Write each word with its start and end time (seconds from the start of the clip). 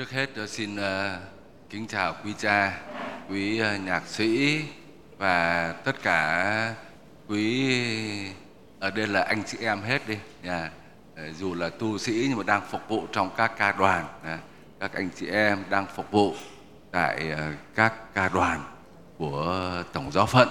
Trước 0.00 0.10
hết 0.10 0.30
tôi 0.34 0.48
xin 0.48 0.76
uh, 0.76 0.80
kính 1.70 1.86
chào 1.86 2.14
quý 2.24 2.34
cha, 2.38 2.80
quý 3.28 3.62
uh, 3.62 3.80
nhạc 3.84 4.06
sĩ 4.06 4.60
và 5.18 5.72
tất 5.72 6.02
cả 6.02 6.74
quý 7.28 7.74
ở 8.78 8.90
đây 8.90 9.06
là 9.06 9.22
anh 9.22 9.42
chị 9.46 9.58
em 9.60 9.80
hết 9.80 10.08
đi 10.08 10.16
nhà 10.42 10.70
ờ, 11.16 11.32
dù 11.32 11.54
là 11.54 11.68
tu 11.68 11.98
sĩ 11.98 12.26
nhưng 12.28 12.38
mà 12.38 12.44
đang 12.46 12.62
phục 12.70 12.80
vụ 12.88 13.06
trong 13.12 13.30
các 13.36 13.52
ca 13.58 13.72
đoàn, 13.72 14.04
à, 14.24 14.38
các 14.80 14.92
anh 14.92 15.08
chị 15.16 15.26
em 15.26 15.64
đang 15.70 15.86
phục 15.94 16.10
vụ 16.10 16.34
tại 16.90 17.32
uh, 17.32 17.38
các 17.74 18.14
ca 18.14 18.28
đoàn 18.28 18.60
của 19.18 19.82
tổng 19.92 20.12
giáo 20.12 20.26
phận. 20.26 20.48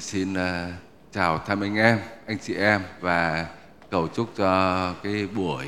Xin 0.00 0.34
chào 1.12 1.38
thăm 1.38 1.60
anh 1.60 1.76
em, 1.76 1.98
anh 2.26 2.38
chị 2.38 2.54
em 2.54 2.82
và 3.00 3.46
cầu 3.90 4.08
chúc 4.08 4.30
cho 4.36 4.92
cái 5.02 5.26
buổi 5.26 5.66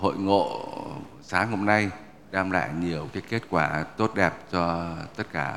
hội 0.00 0.14
ngộ 0.18 0.68
sáng 1.26 1.50
hôm 1.50 1.64
nay 1.66 1.90
đem 2.30 2.50
lại 2.50 2.70
nhiều 2.80 3.08
cái 3.12 3.22
kết 3.28 3.42
quả 3.50 3.84
tốt 3.96 4.14
đẹp 4.14 4.32
cho 4.52 4.92
tất 5.16 5.24
cả 5.32 5.54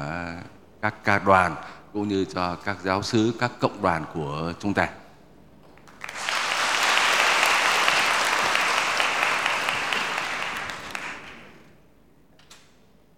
các 0.82 1.04
ca 1.04 1.20
đoàn 1.20 1.56
cũng 1.94 2.08
như 2.08 2.26
cho 2.26 2.56
các 2.56 2.78
giáo 2.84 3.04
sứ, 3.04 3.34
các 3.40 3.52
cộng 3.60 3.82
đoàn 3.82 4.06
của 4.14 4.54
chúng 4.60 4.74
ta. 4.74 4.90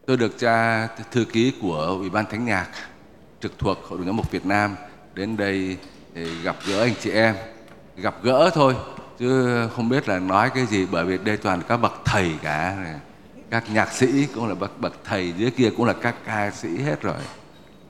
Tôi 0.05 0.17
được 0.17 0.39
cha 0.39 0.87
thư 1.11 1.25
ký 1.25 1.53
của 1.61 1.85
Ủy 1.99 2.09
ban 2.09 2.25
Thánh 2.25 2.45
nhạc 2.45 2.67
trực 3.41 3.59
thuộc 3.59 3.77
Hội 3.83 3.97
đồng 3.97 4.07
giám 4.07 4.17
mục 4.17 4.31
Việt 4.31 4.45
Nam 4.45 4.75
đến 5.13 5.37
đây 5.37 5.77
để 6.13 6.29
gặp 6.43 6.55
gỡ 6.67 6.81
anh 6.81 6.93
chị 7.01 7.11
em, 7.11 7.35
gặp 7.95 8.15
gỡ 8.23 8.49
thôi 8.53 8.75
chứ 9.19 9.67
không 9.75 9.89
biết 9.89 10.09
là 10.09 10.19
nói 10.19 10.49
cái 10.49 10.65
gì 10.65 10.87
bởi 10.91 11.05
vì 11.05 11.17
đây 11.17 11.37
toàn 11.37 11.61
các 11.67 11.77
bậc 11.77 12.01
thầy 12.05 12.33
cả. 12.41 12.77
Các 13.49 13.63
nhạc 13.73 13.91
sĩ 13.91 14.27
cũng 14.35 14.47
là 14.47 14.55
bậc 14.55 14.81
bậc 14.81 14.93
thầy 15.03 15.33
dưới 15.37 15.51
kia 15.51 15.69
cũng 15.77 15.85
là 15.85 15.93
các 15.93 16.15
ca 16.25 16.51
sĩ 16.51 16.77
hết 16.77 17.01
rồi. 17.01 17.21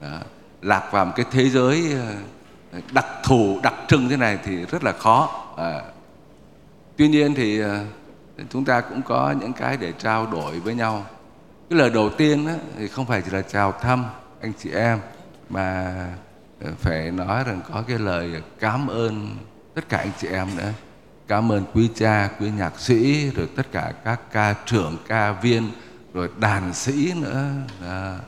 Đó. 0.00 0.18
lạc 0.62 0.88
vào 0.92 1.04
một 1.04 1.12
cái 1.16 1.26
thế 1.30 1.50
giới 1.50 1.92
ờ, 2.72 2.80
đặc 2.92 3.06
thù 3.24 3.60
đặc 3.62 3.74
trưng 3.88 4.08
thế 4.08 4.16
này 4.16 4.38
thì 4.44 4.64
rất 4.64 4.84
là 4.84 4.92
khó. 4.92 5.46
À. 5.56 5.82
tuy 6.96 7.08
nhiên 7.08 7.34
thì 7.34 7.60
ờ, 7.60 7.84
chúng 8.50 8.64
ta 8.64 8.80
cũng 8.80 9.02
có 9.02 9.34
những 9.40 9.52
cái 9.52 9.76
để 9.76 9.92
trao 9.98 10.26
đổi 10.26 10.60
với 10.60 10.74
nhau. 10.74 11.06
Cái 11.70 11.78
lời 11.78 11.90
đầu 11.90 12.10
tiên 12.10 12.46
đó, 12.46 12.52
thì 12.78 12.88
không 12.88 13.06
phải 13.06 13.22
chỉ 13.22 13.30
là 13.30 13.42
chào 13.42 13.72
thăm 13.72 14.04
anh 14.40 14.52
chị 14.58 14.70
em 14.70 14.98
mà 15.48 15.94
phải 16.78 17.10
nói 17.10 17.44
rằng 17.44 17.60
có 17.72 17.82
cái 17.88 17.98
lời 17.98 18.42
cảm 18.60 18.86
ơn 18.86 19.36
tất 19.74 19.88
cả 19.88 19.98
anh 19.98 20.12
chị 20.20 20.28
em 20.28 20.48
nữa. 20.56 20.72
Cảm 21.30 21.52
ơn 21.52 21.64
quý 21.74 21.90
cha, 21.94 22.28
quý 22.40 22.50
nhạc 22.58 22.80
sĩ, 22.80 23.30
rồi 23.30 23.48
tất 23.56 23.72
cả 23.72 23.92
các 24.04 24.20
ca 24.32 24.54
trưởng, 24.66 24.96
ca 25.08 25.32
viên, 25.32 25.70
rồi 26.14 26.28
đàn 26.38 26.74
sĩ 26.74 27.12
nữa. 27.16 27.48
À, 27.86 28.18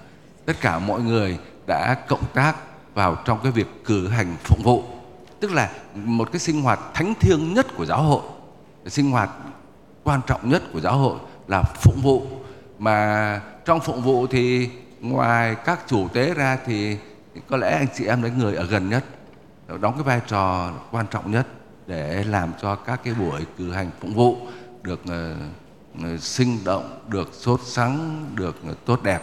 tất 0.46 0.52
cả 0.60 0.78
mọi 0.78 1.00
người 1.00 1.38
đã 1.66 1.96
cộng 2.08 2.24
tác 2.34 2.56
vào 2.94 3.16
trong 3.24 3.38
cái 3.42 3.52
việc 3.52 3.84
cử 3.84 4.08
hành 4.08 4.36
phụng 4.44 4.62
vụ. 4.62 4.84
Tức 5.40 5.52
là 5.52 5.70
một 5.94 6.32
cái 6.32 6.40
sinh 6.40 6.62
hoạt 6.62 6.80
thánh 6.94 7.14
thiêng 7.20 7.54
nhất 7.54 7.66
của 7.76 7.86
giáo 7.86 8.02
hội, 8.02 8.22
cái 8.84 8.90
sinh 8.90 9.10
hoạt 9.10 9.30
quan 10.04 10.20
trọng 10.26 10.50
nhất 10.50 10.62
của 10.72 10.80
giáo 10.80 10.98
hội 10.98 11.18
là 11.48 11.62
phụng 11.62 12.00
vụ. 12.02 12.26
Mà 12.78 13.40
trong 13.64 13.80
phụng 13.80 14.02
vụ 14.02 14.26
thì 14.26 14.70
ngoài 15.00 15.56
các 15.64 15.80
chủ 15.86 16.08
tế 16.08 16.34
ra 16.34 16.58
thì 16.66 16.96
có 17.48 17.56
lẽ 17.56 17.70
anh 17.70 17.86
chị 17.94 18.06
em 18.06 18.22
là 18.22 18.28
người 18.28 18.54
ở 18.54 18.64
gần 18.64 18.90
nhất 18.90 19.04
đóng 19.80 19.94
cái 19.94 20.02
vai 20.02 20.20
trò 20.26 20.70
quan 20.90 21.06
trọng 21.06 21.30
nhất 21.30 21.46
để 21.86 22.24
làm 22.24 22.52
cho 22.62 22.74
các 22.74 23.00
cái 23.04 23.14
buổi 23.14 23.40
cử 23.58 23.72
hành 23.72 23.90
phụng 24.00 24.14
vụ 24.14 24.36
được 24.82 25.00
uh, 25.04 26.20
sinh 26.20 26.58
động, 26.64 27.00
được 27.08 27.30
sốt 27.32 27.60
sắng, 27.64 28.26
được 28.34 28.56
tốt 28.84 29.02
đẹp. 29.02 29.20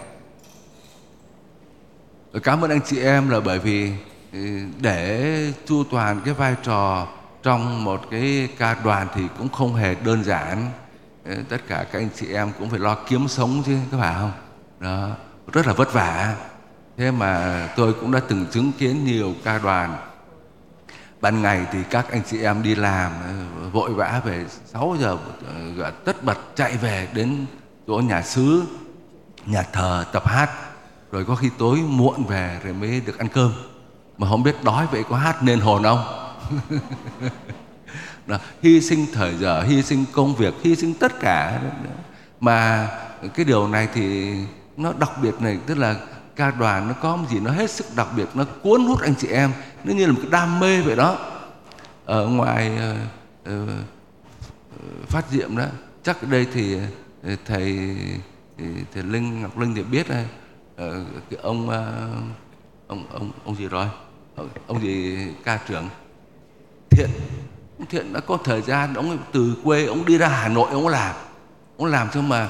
Cảm 2.44 2.62
ơn 2.62 2.72
anh 2.72 2.82
chị 2.86 3.00
em 3.00 3.30
là 3.30 3.40
bởi 3.40 3.60
vì 3.60 3.94
ừ, 4.34 4.40
để 4.82 5.54
chu 5.66 5.84
toàn 5.92 6.22
cái 6.26 6.34
vai 6.34 6.56
trò 6.64 7.08
trong 7.44 7.84
một 7.84 8.02
cái 8.12 8.50
ca 8.58 8.78
đoàn 8.84 9.08
thì 9.16 9.22
cũng 9.38 9.50
không 9.50 9.76
hề 9.76 9.96
đơn 9.96 10.24
giản. 10.24 10.72
Ờ, 11.26 11.36
tất 11.50 11.58
cả 11.68 11.86
các 11.92 12.00
anh 12.00 12.10
chị 12.16 12.34
em 12.34 12.52
cũng 12.60 12.70
phải 12.70 12.80
lo 12.80 12.96
kiếm 12.96 13.28
sống 13.28 13.64
chứ, 13.66 13.78
các 13.92 13.98
bạn 13.98 14.16
không? 14.20 14.32
Đó, 14.80 15.10
rất 15.54 15.68
là 15.68 15.74
vất 15.74 15.94
vả. 15.94 16.36
Thế 16.98 17.12
mà 17.12 17.68
tôi 17.76 17.94
cũng 17.94 18.12
đã 18.12 18.20
từng 18.28 18.46
chứng 18.52 18.72
kiến 18.80 19.06
nhiều 19.06 19.34
ca 19.44 19.58
đoàn 19.58 19.98
ban 21.22 21.42
ngày 21.42 21.66
thì 21.72 21.80
các 21.90 22.12
anh 22.12 22.22
chị 22.30 22.42
em 22.42 22.64
đi 22.64 22.76
làm 22.76 23.12
ờ, 23.62 23.70
vội 23.70 23.94
vã 23.94 24.22
về 24.26 24.46
6 24.66 24.96
giờ 25.00 25.18
ờ, 25.80 25.92
tất 26.06 26.24
bật 26.24 26.38
chạy 26.56 26.78
về 26.78 27.08
đến 27.14 27.46
chỗ 27.88 27.94
nhà 27.94 28.22
xứ 28.22 28.64
nhà 29.46 29.64
thờ 29.74 30.06
tập 30.14 30.28
hát. 30.28 30.50
Rồi 31.12 31.26
có 31.26 31.36
khi 31.36 31.50
tối 31.58 31.78
muộn 31.88 32.24
về 32.24 32.60
rồi 32.64 32.74
mới 32.74 33.02
được 33.06 33.18
ăn 33.18 33.28
cơm. 33.28 33.54
Mà 34.18 34.30
không 34.30 34.44
biết 34.44 34.64
đói 34.64 34.88
vậy 34.92 35.04
có 35.10 35.16
hát 35.16 35.44
nên 35.44 35.60
hồn 35.60 35.84
không? 35.84 36.04
Đó, 38.28 38.38
hy 38.62 38.82
sinh 38.82 39.06
thời 39.14 39.36
giờ 39.36 39.62
hy 39.62 39.82
sinh 39.84 40.06
công 40.14 40.36
việc 40.36 40.54
hy 40.64 40.76
sinh 40.76 40.94
tất 40.94 41.20
cả. 41.20 41.62
Mà 42.40 42.90
cái 43.36 43.46
điều 43.46 43.68
này 43.68 43.88
thì 43.94 44.36
nó 44.78 44.94
đặc 45.00 45.12
biệt 45.22 45.42
này 45.42 45.58
tức 45.66 45.78
là 45.78 45.96
ca 46.40 46.52
đoàn 46.52 46.88
nó 46.88 46.94
có 46.94 47.16
một 47.16 47.26
gì 47.30 47.40
nó 47.40 47.52
hết 47.52 47.72
sức 47.72 47.86
đặc 47.96 48.08
biệt 48.16 48.26
nó 48.34 48.44
cuốn 48.64 48.86
hút 48.86 49.02
anh 49.02 49.16
chị 49.16 49.28
em 49.28 49.52
nó 49.84 49.94
như 49.94 50.06
là 50.06 50.12
một 50.12 50.20
cái 50.22 50.32
đam 50.32 50.60
mê 50.60 50.82
vậy 50.82 50.96
đó. 50.96 51.18
Ở 52.06 52.28
ngoài 52.28 52.72
uh, 53.46 53.54
uh, 53.54 53.70
phát 55.08 55.26
diệm 55.32 55.58
đó 55.58 55.66
chắc 56.04 56.28
đây 56.30 56.48
thì 56.54 56.76
uh, 56.76 57.40
thầy 57.46 57.96
thầy 58.94 59.04
linh 59.04 59.42
ngọc 59.42 59.60
linh 59.60 59.76
thì 59.76 59.84
biết 59.84 60.08
uh, 60.10 60.16
cái 61.30 61.40
ông 61.42 61.68
uh, 61.68 61.74
ông 62.88 63.06
ông 63.14 63.32
ông 63.46 63.56
gì 63.56 63.68
rồi? 63.68 63.86
Ông 64.68 64.82
gì 64.82 65.18
ca 65.44 65.60
trưởng? 65.68 65.90
Thiện. 66.90 67.10
Ông 67.80 67.88
thiện 67.88 68.14
đã 68.14 68.20
có 68.20 68.38
thời 68.44 68.62
gian 68.62 68.94
ông 68.94 69.18
từ 69.32 69.56
quê 69.64 69.86
ông 69.86 70.06
đi 70.06 70.18
ra 70.18 70.28
hà 70.28 70.48
nội 70.50 70.70
ông 70.72 70.88
làm. 70.88 71.16
Ông 71.78 71.88
làm 71.88 72.10
cho 72.10 72.22
mà 72.22 72.50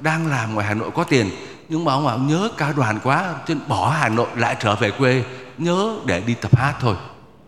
đang 0.00 0.26
làm 0.26 0.54
ngoài 0.54 0.66
hà 0.66 0.74
nội 0.74 0.90
có 0.94 1.04
tiền 1.04 1.30
nhưng 1.68 1.84
mà 1.84 1.92
ông 1.92 2.04
bảo 2.04 2.18
nhớ 2.18 2.48
ca 2.56 2.72
đoàn 2.72 2.98
quá 3.04 3.34
trên 3.46 3.60
bỏ 3.68 3.90
hà 3.90 4.08
nội 4.08 4.28
lại 4.36 4.56
trở 4.60 4.76
về 4.76 4.90
quê, 4.90 5.24
nhớ 5.58 5.96
để 6.06 6.20
đi 6.20 6.34
tập 6.34 6.56
hát 6.56 6.74
thôi. 6.80 6.96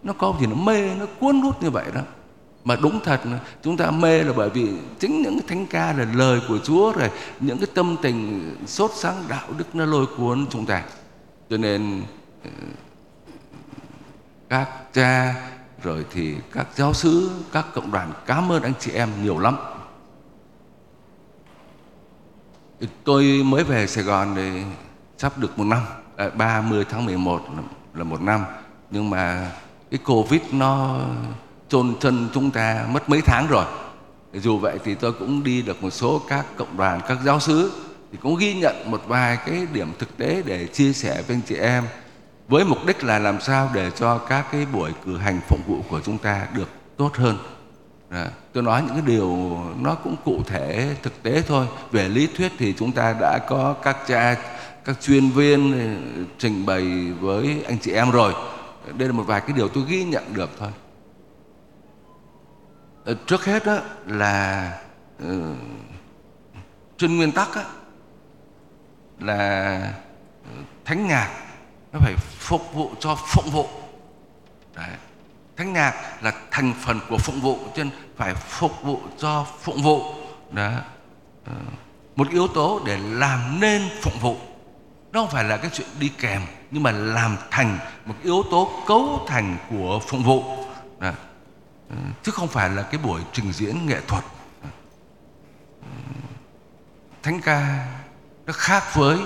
Nó 0.03 0.13
có 0.13 0.35
gì 0.41 0.47
nó 0.47 0.55
mê, 0.55 0.95
nó 0.95 1.07
cuốn 1.21 1.41
hút 1.41 1.63
như 1.63 1.71
vậy 1.71 1.85
đó. 1.95 2.01
Mà 2.65 2.77
đúng 2.77 3.01
thật 3.05 3.21
chúng 3.63 3.77
ta 3.77 3.91
mê 3.91 4.23
là 4.23 4.33
bởi 4.37 4.51
vì 4.51 4.69
chính 4.99 5.23
những 5.23 5.39
cái 5.39 5.49
thánh 5.49 5.67
ca 5.67 5.93
là 5.93 6.07
lời 6.15 6.41
của 6.49 6.59
Chúa 6.65 6.93
rồi, 6.93 7.11
những 7.41 7.59
cái 7.59 7.67
tâm 7.75 7.97
tình 8.03 8.57
sốt 8.67 8.91
sáng 8.95 9.25
đạo 9.29 9.49
đức 9.59 9.75
nó 9.75 9.85
lôi 9.85 10.07
cuốn 10.07 10.47
chúng 10.51 10.67
ta. 10.67 10.83
Cho 11.51 11.57
nên 11.57 12.03
ờ, 12.45 12.51
các 14.49 14.69
cha, 14.93 15.35
rồi 15.83 16.05
thì 16.13 16.35
các 16.53 16.67
giáo 16.77 16.95
sứ, 16.95 17.31
các 17.53 17.67
cộng 17.75 17.91
đoàn 17.91 18.13
cảm 18.27 18.53
ơn 18.53 18.63
anh 18.63 18.73
chị 18.81 18.91
em 18.91 19.09
nhiều 19.23 19.39
lắm 19.39 19.57
tôi 23.05 23.43
mới 23.45 23.65
về 23.65 23.87
Sài 23.87 24.05
Gòn 24.05 24.33
thì 24.37 24.63
sắp 25.19 25.39
được 25.39 25.59
một 25.59 25.65
năm 25.65 25.83
à, 26.17 26.31
30 26.31 26.85
tháng 26.91 27.05
11 27.05 27.43
là 27.95 28.05
một 28.05 28.23
năm. 28.23 28.45
Nhưng 28.91 29.11
mà 29.11 29.51
cái 29.91 30.01
Covid 30.05 30.41
nó 30.53 31.01
chôn 31.69 31.95
chân 32.01 32.29
chúng 32.35 32.51
ta 32.51 32.87
mất 32.91 33.09
mấy 33.09 33.21
tháng 33.21 33.47
rồi. 33.47 33.65
Dù 34.33 34.59
vậy 34.59 34.79
thì 34.85 34.95
tôi 34.95 35.13
cũng 35.13 35.45
đi 35.45 35.63
được 35.63 35.83
một 35.83 35.91
số 35.91 36.23
các 36.29 36.47
cộng 36.57 36.77
đoàn, 36.77 37.01
các 37.09 37.19
giáo 37.25 37.41
sứ 37.41 37.73
thì 38.13 38.19
cũng 38.23 38.37
ghi 38.37 38.55
nhận 38.55 38.91
một 38.91 39.03
vài 39.07 39.39
cái 39.47 39.67
điểm 39.73 39.93
thực 39.99 40.17
tế 40.17 40.43
để 40.47 40.67
chia 40.67 40.93
sẻ 40.93 41.23
với 41.27 41.37
anh 41.37 41.43
chị 41.47 41.55
em, 41.55 41.85
với 42.49 42.65
mục 42.65 42.79
đích 42.87 43.05
là 43.05 43.19
làm 43.19 43.41
sao 43.41 43.71
để 43.75 43.91
cho 43.91 44.19
các 44.19 44.47
cái 44.53 44.67
buổi 44.73 44.91
cử 45.05 45.17
hành 45.17 45.41
phụng 45.49 45.63
vụ 45.67 45.83
của 45.91 46.01
chúng 46.01 46.19
ta 46.19 46.47
được 46.55 46.69
tốt 46.97 47.17
hơn 47.17 47.39
à, 48.11 48.31
tôi 48.53 48.63
nói 48.63 48.83
những 48.83 48.93
cái 48.93 49.03
điều 49.07 49.59
nó 49.81 49.95
cũng 49.95 50.17
cụ 50.25 50.43
thể 50.47 50.97
thực 51.03 51.23
tế 51.23 51.43
thôi. 51.43 51.67
Về 51.91 52.09
lý 52.09 52.27
thuyết 52.27 52.53
thì 52.59 52.75
chúng 52.79 52.93
ta 52.93 53.17
đã 53.21 53.39
có 53.49 53.75
các 53.83 53.97
cha 54.07 54.37
các 54.85 55.01
chuyên 55.01 55.31
viên 55.31 55.73
ừ, 55.73 56.25
trình 56.39 56.67
bày 56.67 57.13
với 57.21 57.65
anh 57.67 57.79
chị 57.79 57.93
em 57.93 58.11
rồi. 58.11 58.35
Đây 58.97 59.09
là 59.09 59.15
một 59.15 59.23
vài 59.27 59.41
cái 59.41 59.53
điều 59.57 59.69
tôi 59.69 59.85
ghi 59.89 60.05
nhận 60.05 60.25
được 60.35 60.51
thôi. 60.59 60.71
Ờ, 63.05 63.17
trước 63.27 63.45
hết 63.45 63.67
đó 63.67 63.79
là 64.07 64.73
uh, 65.23 65.29
trên 66.99 67.17
nguyên 67.17 67.33
tắc 67.33 67.49
đó, 67.57 67.63
là 69.19 69.95
ừ, 70.45 70.63
thánh 70.85 71.07
nhạc 71.07 71.31
nó 71.93 71.99
phải 72.03 72.15
phục 72.17 72.75
vụ 72.75 72.91
cho 73.01 73.15
phụng 73.15 73.51
vụ. 73.53 73.69
Đấy 74.77 74.91
thánh 75.61 75.73
nhạc 75.73 75.95
là 76.23 76.33
thành 76.51 76.75
phần 76.81 77.01
của 77.09 77.19
phụng 77.19 77.41
vụ, 77.41 77.59
cho 77.77 77.85
nên 77.85 77.93
phải 78.17 78.35
phục 78.35 78.83
vụ 78.83 79.01
cho 79.19 79.47
phụng 79.61 79.83
vụ. 79.83 80.15
Đó. 80.51 80.71
Ờ, 81.47 81.53
một 82.17 82.31
yếu 82.31 82.49
tố 82.49 82.81
để 82.87 82.99
làm 83.03 83.61
nên 83.61 83.83
phụng 84.03 84.19
vụ. 84.21 84.37
Nó 85.13 85.21
không 85.21 85.31
phải 85.31 85.45
là 85.45 85.57
cái 85.57 85.71
chuyện 85.75 85.89
đi 85.99 86.09
kèm, 86.09 86.43
nhưng 86.71 86.83
mà 86.83 86.91
làm 86.91 87.37
thành 87.51 87.79
một 88.05 88.15
yếu 88.23 88.43
tố 88.51 88.83
cấu 88.87 89.27
thành 89.29 89.57
của 89.71 90.01
phụng 90.07 90.23
vụ. 90.23 90.45
Đó. 90.99 91.13
Ờ, 91.91 91.97
chứ 92.23 92.33
không 92.33 92.49
phải 92.49 92.71
là 92.71 92.83
cái 92.83 93.01
buổi 93.05 93.21
trình 93.33 93.53
diễn 93.53 93.87
nghệ 93.87 94.01
thuật. 94.09 94.25
Ờ, 94.63 94.69
thánh 97.23 97.41
ca 97.41 97.87
nó 98.47 98.53
khác 98.53 98.95
với 98.95 99.19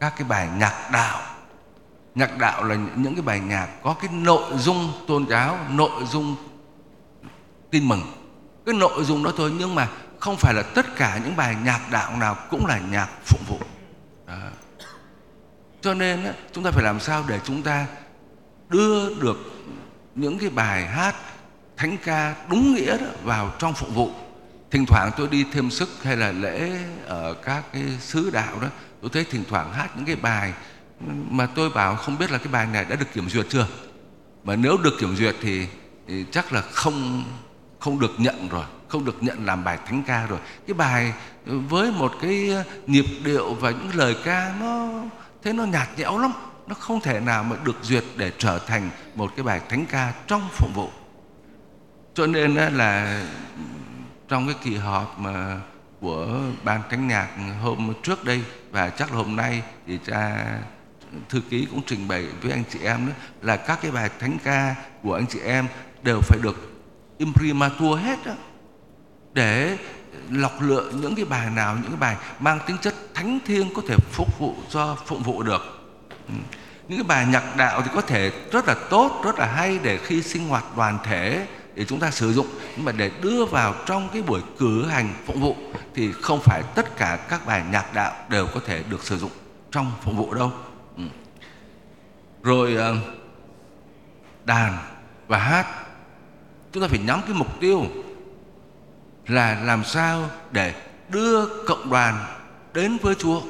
các 0.00 0.12
cái 0.16 0.28
bài 0.28 0.48
nhạc 0.56 0.90
đạo 0.92 1.29
nhạc 2.14 2.38
đạo 2.38 2.64
là 2.64 2.76
những 2.96 3.14
cái 3.14 3.22
bài 3.22 3.40
nhạc 3.40 3.68
có 3.82 3.94
cái 3.94 4.10
nội 4.12 4.58
dung 4.58 4.92
tôn 5.06 5.26
giáo, 5.28 5.58
nội 5.70 6.04
dung 6.10 6.36
tin 7.70 7.88
mừng. 7.88 8.02
Cái 8.66 8.74
nội 8.74 9.04
dung 9.04 9.24
đó 9.24 9.32
thôi, 9.36 9.52
nhưng 9.58 9.74
mà 9.74 9.88
không 10.20 10.36
phải 10.36 10.54
là 10.54 10.62
tất 10.62 10.96
cả 10.96 11.20
những 11.24 11.36
bài 11.36 11.56
nhạc 11.64 11.80
đạo 11.90 12.16
nào 12.16 12.36
cũng 12.50 12.66
là 12.66 12.78
nhạc 12.78 13.08
phụng 13.24 13.44
vụ. 13.48 13.58
Đó. 14.26 14.34
cho 15.80 15.94
nên 15.94 16.32
chúng 16.52 16.64
ta 16.64 16.70
phải 16.70 16.84
làm 16.84 17.00
sao 17.00 17.24
để 17.28 17.40
chúng 17.44 17.62
ta 17.62 17.86
đưa 18.68 19.14
được 19.14 19.36
những 20.14 20.38
cái 20.38 20.50
bài 20.50 20.86
hát, 20.86 21.14
thánh 21.76 21.96
ca 22.04 22.34
đúng 22.48 22.74
nghĩa 22.74 22.98
đó 22.98 23.06
vào 23.24 23.52
trong 23.58 23.74
phụng 23.74 23.94
vụ. 23.94 24.10
Thỉnh 24.70 24.86
thoảng 24.86 25.10
tôi 25.16 25.28
đi 25.28 25.46
thêm 25.52 25.70
sức 25.70 25.88
hay 26.02 26.16
là 26.16 26.32
lễ 26.32 26.70
ở 27.06 27.34
các 27.34 27.64
cái 27.72 27.82
sứ 28.00 28.30
đạo 28.30 28.60
đó, 28.62 28.68
tôi 29.00 29.10
thấy 29.12 29.24
thỉnh 29.24 29.44
thoảng 29.48 29.72
hát 29.72 29.90
những 29.96 30.06
cái 30.06 30.16
bài 30.16 30.52
mà 31.30 31.46
tôi 31.46 31.70
bảo 31.70 31.96
không 31.96 32.18
biết 32.18 32.30
là 32.30 32.38
cái 32.38 32.48
bài 32.52 32.66
này 32.72 32.84
đã 32.84 32.96
được 32.96 33.12
kiểm 33.14 33.28
duyệt 33.28 33.46
chưa? 33.48 33.66
Mà 34.44 34.56
nếu 34.56 34.76
được 34.76 34.98
kiểm 35.00 35.16
duyệt 35.16 35.36
thì, 35.40 35.66
thì 36.08 36.24
chắc 36.32 36.52
là 36.52 36.60
không 36.60 37.24
không 37.80 38.00
được 38.00 38.12
nhận 38.18 38.48
rồi 38.48 38.64
không 38.88 39.04
được 39.04 39.22
nhận 39.22 39.46
làm 39.46 39.64
bài 39.64 39.78
thánh 39.86 40.02
ca 40.06 40.26
rồi. 40.26 40.38
Cái 40.66 40.74
bài 40.74 41.12
với 41.44 41.92
một 41.92 42.12
cái 42.20 42.50
nhịp 42.86 43.04
điệu 43.24 43.54
và 43.54 43.70
những 43.70 43.94
lời 43.94 44.16
ca 44.24 44.54
nó 44.60 44.88
thế 45.42 45.52
nó 45.52 45.64
nhạt 45.64 45.88
nhẽo 45.96 46.18
lắm 46.18 46.32
nó 46.66 46.74
không 46.74 47.00
thể 47.00 47.20
nào 47.20 47.44
mà 47.44 47.56
được 47.64 47.76
duyệt 47.82 48.04
để 48.16 48.32
trở 48.38 48.58
thành 48.58 48.90
một 49.14 49.32
cái 49.36 49.44
bài 49.44 49.60
thánh 49.68 49.86
ca 49.86 50.12
trong 50.26 50.48
phụng 50.52 50.72
vụ. 50.74 50.90
Cho 52.14 52.26
nên 52.26 52.54
là 52.54 53.22
trong 54.28 54.46
cái 54.46 54.56
kỳ 54.62 54.76
họp 54.76 55.18
mà 55.18 55.60
của 56.00 56.40
ban 56.64 56.82
thánh 56.90 57.08
nhạc 57.08 57.28
hôm 57.62 57.92
trước 58.02 58.24
đây 58.24 58.44
và 58.70 58.90
chắc 58.90 59.10
là 59.10 59.16
hôm 59.16 59.36
nay 59.36 59.62
thì 59.86 59.98
cha 60.06 60.46
thư 61.28 61.40
ký 61.50 61.66
cũng 61.70 61.82
trình 61.86 62.08
bày 62.08 62.26
với 62.42 62.52
anh 62.52 62.62
chị 62.72 62.78
em 62.82 63.06
đó, 63.06 63.12
là 63.42 63.56
các 63.56 63.78
cái 63.82 63.90
bài 63.90 64.10
thánh 64.20 64.38
ca 64.44 64.74
của 65.02 65.14
anh 65.14 65.26
chị 65.26 65.38
em 65.44 65.66
đều 66.02 66.20
phải 66.20 66.38
được 66.42 66.70
imprimatur 67.18 68.00
hết 68.00 68.26
đó 68.26 68.32
để 69.32 69.78
lọc 70.30 70.62
lựa 70.62 70.92
những 70.94 71.14
cái 71.14 71.24
bài 71.24 71.50
nào, 71.50 71.74
những 71.74 71.90
cái 71.90 72.00
bài 72.00 72.16
mang 72.40 72.58
tính 72.66 72.76
chất 72.82 72.94
thánh 73.14 73.38
thiêng 73.46 73.74
có 73.74 73.82
thể 73.88 73.96
phục 74.12 74.38
vụ 74.38 74.54
cho 74.68 74.96
phụng 75.06 75.22
vụ 75.22 75.42
được. 75.42 75.62
Ừ. 76.28 76.34
Những 76.88 76.98
cái 76.98 77.04
bài 77.08 77.26
nhạc 77.26 77.56
đạo 77.56 77.82
thì 77.82 77.90
có 77.94 78.00
thể 78.00 78.32
rất 78.52 78.68
là 78.68 78.74
tốt, 78.90 79.22
rất 79.24 79.38
là 79.38 79.46
hay 79.46 79.78
để 79.82 79.98
khi 80.04 80.22
sinh 80.22 80.48
hoạt 80.48 80.64
đoàn 80.76 80.98
thể 81.04 81.46
để 81.74 81.84
chúng 81.84 82.00
ta 82.00 82.10
sử 82.10 82.32
dụng. 82.32 82.46
Nhưng 82.76 82.84
mà 82.84 82.92
để 82.92 83.10
đưa 83.22 83.44
vào 83.44 83.74
trong 83.86 84.08
cái 84.12 84.22
buổi 84.22 84.40
cử 84.58 84.86
hành 84.86 85.14
phụng 85.26 85.40
vụ 85.40 85.56
thì 85.94 86.12
không 86.12 86.40
phải 86.40 86.62
tất 86.74 86.96
cả 86.96 87.18
các 87.28 87.46
bài 87.46 87.62
nhạc 87.72 87.94
đạo 87.94 88.12
đều 88.28 88.46
có 88.54 88.60
thể 88.66 88.82
được 88.90 89.04
sử 89.04 89.18
dụng 89.18 89.30
trong 89.70 89.92
phụng 90.02 90.16
vụ 90.16 90.34
đâu 90.34 90.52
rồi 92.42 92.74
ờ, 92.74 92.96
đàn 94.44 94.78
và 95.28 95.38
hát 95.38 95.66
chúng 96.72 96.82
ta 96.82 96.88
phải 96.88 96.98
nhắm 96.98 97.20
cái 97.26 97.34
mục 97.34 97.60
tiêu 97.60 97.84
là 99.26 99.60
làm 99.64 99.84
sao 99.84 100.30
để 100.50 100.74
đưa 101.08 101.46
cộng 101.66 101.90
đoàn 101.90 102.24
đến 102.74 102.96
với 103.02 103.14
Chúa 103.14 103.40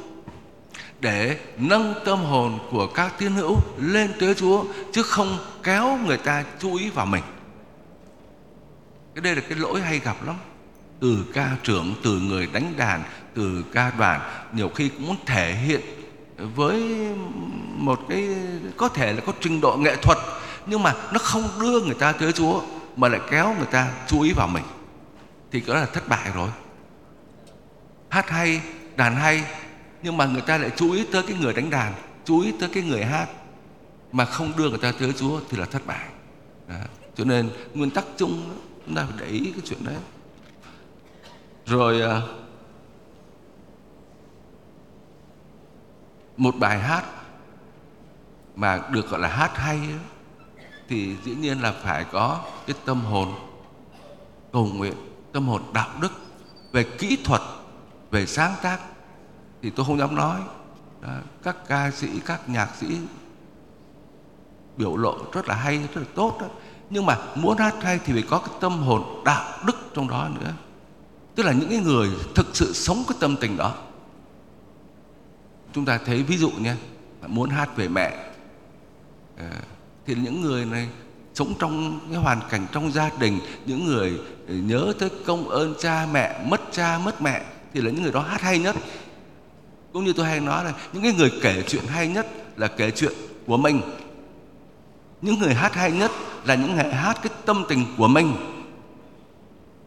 để 1.01 1.39
nâng 1.59 1.95
tâm 2.05 2.19
hồn 2.19 2.59
của 2.71 2.87
các 2.87 3.15
tín 3.19 3.33
hữu 3.33 3.57
lên 3.79 4.13
tới 4.21 4.35
Chúa 4.35 4.65
chứ 4.93 5.03
không 5.03 5.39
kéo 5.63 5.99
người 6.07 6.19
ta 6.19 6.45
chú 6.59 6.75
ý 6.75 6.91
vào 6.91 7.07
mình. 7.07 7.23
Cái 9.15 9.23
đây 9.23 9.35
là 9.37 9.43
cái 9.49 9.59
lỗi 9.59 9.81
hay 9.81 9.99
gặp 9.99 10.17
lắm. 10.27 10.37
Từ 11.01 11.25
ca 11.35 11.57
trưởng, 11.63 11.95
từ 12.05 12.21
người 12.21 12.49
đánh 12.53 12.75
đàn, 12.77 13.03
từ 13.35 13.65
ca 13.73 13.93
đoàn 13.99 14.21
nhiều 14.53 14.69
khi 14.69 14.89
cũng 14.89 15.07
muốn 15.07 15.17
thể 15.27 15.55
hiện 15.55 15.81
với 16.55 17.09
một 17.77 18.01
cái, 18.09 18.29
có 18.77 18.89
thể 18.89 19.13
là 19.13 19.21
có 19.27 19.33
trình 19.41 19.61
độ 19.61 19.77
nghệ 19.77 19.97
thuật, 19.97 20.19
nhưng 20.67 20.83
mà 20.83 20.95
nó 21.13 21.19
không 21.19 21.49
đưa 21.61 21.81
người 21.81 21.95
ta 21.95 22.13
tới 22.13 22.33
Chúa, 22.33 22.63
mà 22.97 23.09
lại 23.09 23.21
kéo 23.31 23.55
người 23.59 23.67
ta 23.67 23.91
chú 24.07 24.21
ý 24.21 24.33
vào 24.33 24.49
mình. 24.49 24.65
Thì 25.53 25.63
đó 25.67 25.75
là 25.75 25.87
thất 25.87 26.09
bại 26.09 26.31
rồi. 26.35 26.49
Hát 28.09 28.31
hay, 28.31 28.61
đàn 28.97 29.17
hay, 29.17 29.45
nhưng 30.03 30.17
mà 30.17 30.27
người 30.27 30.43
ta 30.43 30.59
lại 30.59 30.71
chú 30.77 30.93
ý 30.93 31.05
tới 31.13 31.23
cái 31.23 31.37
người 31.41 31.53
đánh 31.53 31.71
đàn, 31.71 31.95
chú 32.25 32.41
ý 32.41 32.53
tới 32.61 32.69
cái 32.73 32.83
người 32.83 33.05
hát, 33.05 33.29
mà 34.13 34.25
không 34.25 34.53
đưa 34.57 34.69
người 34.69 34.79
ta 34.79 34.93
tới 35.01 35.13
Chúa 35.13 35.41
thì 35.51 35.59
là 35.59 35.65
thất 35.65 35.87
bại. 35.87 36.07
Đó. 36.69 36.75
cho 37.15 37.25
nên 37.25 37.51
nguyên 37.75 37.91
tắc 37.91 38.05
chung 38.17 38.43
chúng 38.87 38.95
ta 38.95 39.05
phải 39.05 39.19
để 39.21 39.27
ý 39.27 39.53
cái 39.53 39.63
chuyện 39.65 39.85
đấy. 39.85 39.97
Rồi 41.67 42.03
à, 42.03 42.21
một 46.41 46.55
bài 46.59 46.79
hát 46.79 47.05
mà 48.57 48.81
được 48.91 49.11
gọi 49.11 49.21
là 49.21 49.29
hát 49.29 49.57
hay 49.57 49.81
thì 50.89 51.17
dĩ 51.25 51.35
nhiên 51.35 51.61
là 51.61 51.75
phải 51.83 52.05
có 52.13 52.41
cái 52.67 52.77
tâm 52.85 53.01
hồn 53.01 53.35
cầu 54.53 54.67
nguyện 54.75 54.95
tâm 55.33 55.49
hồn 55.49 55.63
đạo 55.73 55.89
đức 56.01 56.13
về 56.73 56.85
kỹ 56.99 57.19
thuật 57.25 57.41
về 58.11 58.27
sáng 58.27 58.55
tác. 58.63 58.81
Thì 59.63 59.71
tôi 59.71 59.87
không 59.87 59.99
dám 59.99 60.15
nói. 60.15 60.41
Đó, 61.01 61.09
các 61.43 61.57
ca 61.69 61.91
sĩ 61.91 62.09
các 62.27 62.49
nhạc 62.49 62.69
sĩ 62.77 62.99
biểu 64.77 64.97
lộ 64.97 65.17
rất 65.33 65.49
là 65.49 65.55
hay 65.55 65.79
rất 65.79 66.01
là 66.01 66.07
tốt 66.15 66.39
đó. 66.41 66.47
Nhưng 66.91 67.07
mà 67.07 67.19
muốn 67.35 67.59
hát 67.59 67.75
hay 67.83 68.01
thì 68.05 68.13
phải 68.13 68.25
có 68.31 68.39
cái 68.39 68.55
tâm 68.61 68.79
hồn 68.79 69.23
đạo 69.25 69.59
đức 69.67 69.77
trong 69.95 70.09
đó 70.09 70.29
nữa. 70.41 70.53
Tức 71.35 71.43
là 71.47 71.53
những 71.53 71.69
cái 71.69 71.79
người 71.79 72.11
thực 72.35 72.47
sự 72.57 72.73
sống 72.73 73.05
cái 73.09 73.17
tâm 73.21 73.37
tình 73.37 73.57
đó 73.57 73.75
chúng 75.73 75.85
ta 75.85 75.99
thấy 76.07 76.23
ví 76.23 76.37
dụ 76.37 76.51
nhé 76.51 76.75
muốn 77.27 77.51
hát 77.51 77.77
về 77.77 77.89
mẹ. 77.89 78.17
Ờ, 79.39 79.45
thì 80.07 80.15
những 80.15 80.41
người 80.41 80.65
này 80.65 80.89
sống 81.35 81.55
trong 81.59 82.01
cái 82.13 82.21
hoàn 82.21 82.41
cảnh 82.51 82.67
trong 82.73 82.93
gia 82.93 83.11
đình, 83.19 83.39
những 83.67 83.87
người 83.87 84.21
ờ, 84.49 84.55
nhớ 84.55 84.93
tới 84.99 85.11
công 85.27 85.49
ơn 85.49 85.75
cha 85.79 86.07
mẹ, 86.13 86.45
mất 86.47 86.61
cha, 86.73 86.99
mất 86.99 87.23
mẹ, 87.23 87.43
thì 87.75 87.81
là 87.81 87.91
những 87.91 88.03
người 88.03 88.13
đó 88.13 88.21
hát 88.21 88.41
hay 88.41 88.59
nhất. 88.59 88.77
Cũng 89.93 90.05
như 90.05 90.13
tôi 90.13 90.27
hay 90.27 90.41
nói 90.41 90.65
là, 90.65 90.73
những 90.93 91.03
cái 91.03 91.13
người 91.13 91.33
kể 91.43 91.63
chuyện 91.69 91.85
hay 91.87 92.09
nhất 92.09 92.27
là 92.57 92.67
kể 92.67 92.91
chuyện 92.91 93.13
của 93.47 93.57
mình. 93.57 93.81
Những 95.23 95.39
người 95.39 95.55
hát 95.55 95.75
hay 95.75 95.93
nhất 95.93 96.11
là 96.45 96.55
những 96.55 96.75
người 96.75 96.93
hát 96.93 97.19
cái 97.23 97.33
tâm 97.47 97.65
tình 97.69 97.87
của 97.97 98.09
mình 98.09 98.37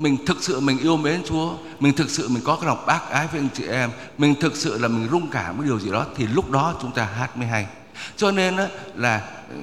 mình 0.04 0.26
thực 0.26 0.44
sự 0.44 0.60
mình 0.60 0.78
yêu 0.78 0.98
mến 0.98 1.22
Chúa, 1.26 1.54
mình 1.80 1.94
thực 1.94 2.10
sự 2.10 2.30
mình 2.30 2.44
có 2.46 2.56
cái 2.56 2.68
lòng 2.68 2.86
bác 2.86 3.10
ái 3.10 3.28
với 3.28 3.40
anh 3.40 3.50
chị 3.54 3.64
em, 3.68 3.90
mình 4.18 4.36
thực 4.42 4.56
sự 4.56 4.78
là 4.78 4.88
mình 4.88 5.08
rung 5.12 5.30
cảm 5.30 5.58
với 5.58 5.68
điều 5.68 5.80
gì 5.80 5.92
đó, 5.92 6.06
thì 6.16 6.28
lúc 6.28 6.52
đó 6.52 6.76
chúng 6.82 6.92
ta 6.92 7.06
hát 7.06 7.38
mới 7.38 7.48
hay. 7.48 7.68
Cho 8.16 8.32
nên 8.32 8.56
là 8.96 9.30
ừ, 9.50 9.56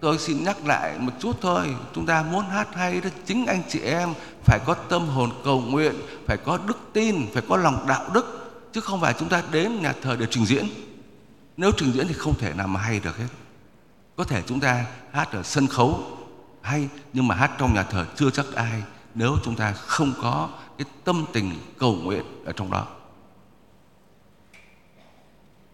tôi 0.00 0.18
xin 0.18 0.44
nhắc 0.44 0.66
lại 0.66 0.98
một 0.98 1.12
chút 1.20 1.36
thôi, 1.40 1.74
chúng 1.94 2.06
ta 2.06 2.22
muốn 2.22 2.44
hát 2.48 2.68
hay 2.74 3.00
đó, 3.00 3.10
chính 3.26 3.46
anh 3.46 3.62
chị 3.68 3.80
em 3.80 4.08
phải 4.44 4.58
có 4.66 4.74
tâm 4.74 5.08
hồn 5.08 5.30
cầu 5.44 5.60
nguyện, 5.60 5.94
phải 6.26 6.36
có 6.36 6.58
đức 6.66 6.78
tin, 6.92 7.26
phải 7.34 7.42
có 7.48 7.56
lòng 7.56 7.84
đạo 7.88 8.10
đức, 8.14 8.52
chứ 8.72 8.80
không 8.80 9.00
phải 9.00 9.14
chúng 9.18 9.28
ta 9.28 9.42
đến 9.50 9.82
nhà 9.82 9.94
thờ 10.02 10.16
để 10.20 10.26
trình 10.30 10.46
diễn. 10.46 10.68
Nếu 11.56 11.70
trình 11.76 11.92
diễn 11.92 12.08
thì 12.08 12.14
không 12.14 12.38
thể 12.38 12.54
nào 12.54 12.68
mà 12.68 12.80
hay 12.80 13.00
được 13.00 13.16
hết. 13.18 13.28
Có 14.16 14.24
thể 14.24 14.42
chúng 14.46 14.60
ta 14.60 14.84
hát 15.12 15.32
ở 15.32 15.42
sân 15.42 15.66
khấu 15.66 16.04
hay, 16.62 16.88
nhưng 17.12 17.28
mà 17.28 17.34
hát 17.34 17.50
trong 17.58 17.74
nhà 17.74 17.82
thờ 17.82 18.06
chưa 18.16 18.30
chắc 18.30 18.46
ai 18.54 18.82
nếu 19.14 19.36
chúng 19.44 19.56
ta 19.56 19.72
không 19.72 20.14
có 20.22 20.48
cái 20.78 20.86
tâm 21.04 21.24
tình 21.32 21.52
cầu 21.78 21.94
nguyện 21.94 22.24
ở 22.44 22.52
trong 22.52 22.70
đó. 22.70 22.86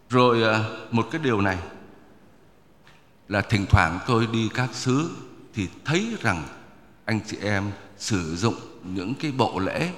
Rồi 0.09 0.42
à, 0.42 0.64
một 0.90 1.09
cái 1.11 1.21
điều 1.25 1.40
này 1.40 1.59
là 3.28 3.40
thỉnh 3.40 3.66
thoảng 3.68 3.99
tôi 4.07 4.26
đi 4.26 4.50
các 4.54 4.75
xứ 4.75 5.11
thì 5.54 5.68
thấy 5.85 6.16
rằng 6.21 6.45
anh 7.04 7.21
chị 7.26 7.37
em 7.42 7.71
sử 7.97 8.37
dụng 8.37 8.54
những 8.83 9.14
cái 9.14 9.33
bộ 9.33 9.59
lễ 9.59 9.92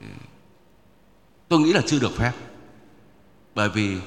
ừ, 0.00 0.06
tôi 1.48 1.60
nghĩ 1.60 1.72
là 1.72 1.80
chưa 1.86 1.98
được 1.98 2.12
phép. 2.16 2.32
Bởi 3.54 3.68
vì 3.68 3.98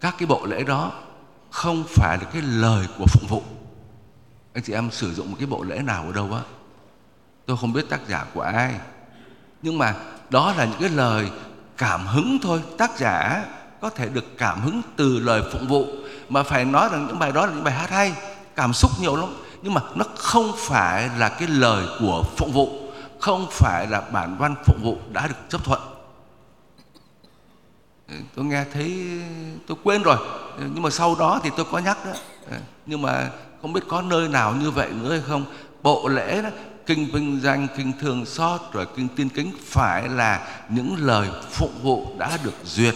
các 0.00 0.14
cái 0.18 0.26
bộ 0.26 0.46
lễ 0.46 0.64
đó 0.64 1.02
không 1.50 1.84
phải 1.88 2.18
là 2.18 2.24
cái 2.32 2.42
lời 2.42 2.86
của 2.98 3.06
phụng 3.06 3.26
vụ. 3.28 3.42
Anh 4.52 4.64
chị 4.64 4.72
em 4.72 4.90
sử 4.90 5.14
dụng 5.14 5.30
một 5.30 5.36
cái 5.38 5.46
bộ 5.46 5.62
lễ 5.62 5.78
nào 5.78 6.02
ở 6.06 6.12
đâu 6.12 6.32
á 6.32 6.42
tôi 7.46 7.56
không 7.56 7.72
biết 7.72 7.88
tác 7.88 8.00
giả 8.08 8.24
của 8.34 8.40
ai. 8.40 8.74
Nhưng 9.62 9.78
mà 9.78 9.94
đó 10.30 10.54
là 10.56 10.64
những 10.64 10.80
cái 10.80 10.88
lời 10.88 11.30
cảm 11.76 12.06
hứng 12.06 12.38
thôi. 12.42 12.62
Tác 12.78 12.98
giả 12.98 13.44
có 13.80 13.90
thể 13.90 14.08
được 14.08 14.38
cảm 14.38 14.60
hứng 14.60 14.82
từ 14.96 15.18
lời 15.18 15.42
phụng 15.52 15.66
vụ, 15.66 15.86
mà 16.28 16.42
phải 16.42 16.64
nói 16.64 16.88
rằng 16.92 17.06
những 17.06 17.18
bài 17.18 17.32
đó 17.32 17.46
là 17.46 17.52
những 17.52 17.64
bài 17.64 17.74
hát 17.74 17.90
hay, 17.90 18.12
cảm 18.56 18.72
xúc 18.72 18.90
nhiều 19.00 19.16
lắm. 19.16 19.28
Nhưng 19.62 19.74
mà 19.74 19.80
nó 19.94 20.04
không 20.16 20.52
phải 20.56 21.10
là 21.18 21.28
cái 21.28 21.48
lời 21.48 21.86
của 22.00 22.24
phụng 22.36 22.52
vụ, 22.52 22.68
không 23.20 23.46
phải 23.50 23.86
là 23.86 24.00
bản 24.00 24.36
văn 24.38 24.54
phụng 24.64 24.80
vụ 24.82 24.96
đã 25.12 25.26
được 25.26 25.34
chấp 25.48 25.64
thuận. 25.64 25.80
Ừ, 28.08 28.14
tôi 28.34 28.44
nghe 28.44 28.64
thấy, 28.72 29.20
tôi 29.66 29.76
quên 29.84 30.02
rồi. 30.02 30.16
Ừ, 30.58 30.64
nhưng 30.74 30.82
mà 30.82 30.90
sau 30.90 31.16
đó 31.18 31.40
thì 31.42 31.50
tôi 31.56 31.66
có 31.72 31.78
nhắc 31.78 31.98
đó. 32.06 32.12
Ừ, 32.50 32.56
nhưng 32.86 33.02
mà 33.02 33.30
không 33.62 33.72
biết 33.72 33.80
có 33.88 34.02
nơi 34.02 34.28
nào 34.28 34.54
như 34.54 34.70
vậy 34.70 34.90
nữa 34.90 35.10
hay 35.10 35.22
không. 35.28 35.44
Bộ 35.82 36.08
lễ 36.08 36.42
đó 36.42 36.48
kinh 36.86 37.06
vinh 37.12 37.40
danh 37.40 37.66
kinh 37.76 37.92
thương 38.00 38.26
xót 38.26 38.60
rồi 38.72 38.86
kinh 38.96 39.08
tiên 39.08 39.28
kính 39.28 39.52
phải 39.64 40.08
là 40.08 40.62
những 40.68 40.96
lời 40.98 41.28
phụng 41.50 41.78
vụ 41.82 42.18
đã 42.18 42.38
được 42.44 42.54
duyệt 42.64 42.94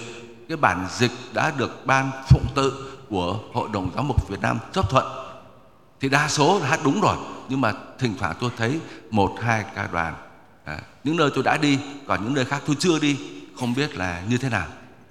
cái 0.49 0.57
bản 0.57 0.87
dịch 0.91 1.11
đã 1.33 1.53
được 1.57 1.87
ban 1.87 2.11
phụng 2.29 2.47
tự 2.55 2.93
của 3.09 3.41
hội 3.53 3.69
đồng 3.73 3.91
giám 3.95 4.09
mục 4.09 4.29
Việt 4.29 4.41
Nam 4.41 4.59
chấp 4.73 4.91
thuận. 4.91 5.07
Thì 6.01 6.09
đa 6.09 6.29
số 6.29 6.59
là 6.59 6.69
hát 6.69 6.81
đúng 6.85 7.01
rồi 7.01 7.17
nhưng 7.49 7.61
mà 7.61 7.73
thỉnh 7.99 8.15
thoảng 8.19 8.37
tôi 8.41 8.51
thấy 8.57 8.81
một 9.11 9.37
hai 9.41 9.65
ca 9.75 9.89
đoàn 9.93 10.15
à, 10.65 10.81
những 11.05 11.17
nơi 11.17 11.31
tôi 11.35 11.45
đã 11.45 11.57
đi 11.57 11.79
còn 12.07 12.25
những 12.25 12.35
nơi 12.35 12.45
khác 12.45 12.63
tôi 12.67 12.77
chưa 12.79 12.99
đi 12.99 13.19
không 13.57 13.75
biết 13.75 13.95
là 13.95 14.23
như 14.29 14.39
thế 14.39 14.49
nào. 14.49 14.67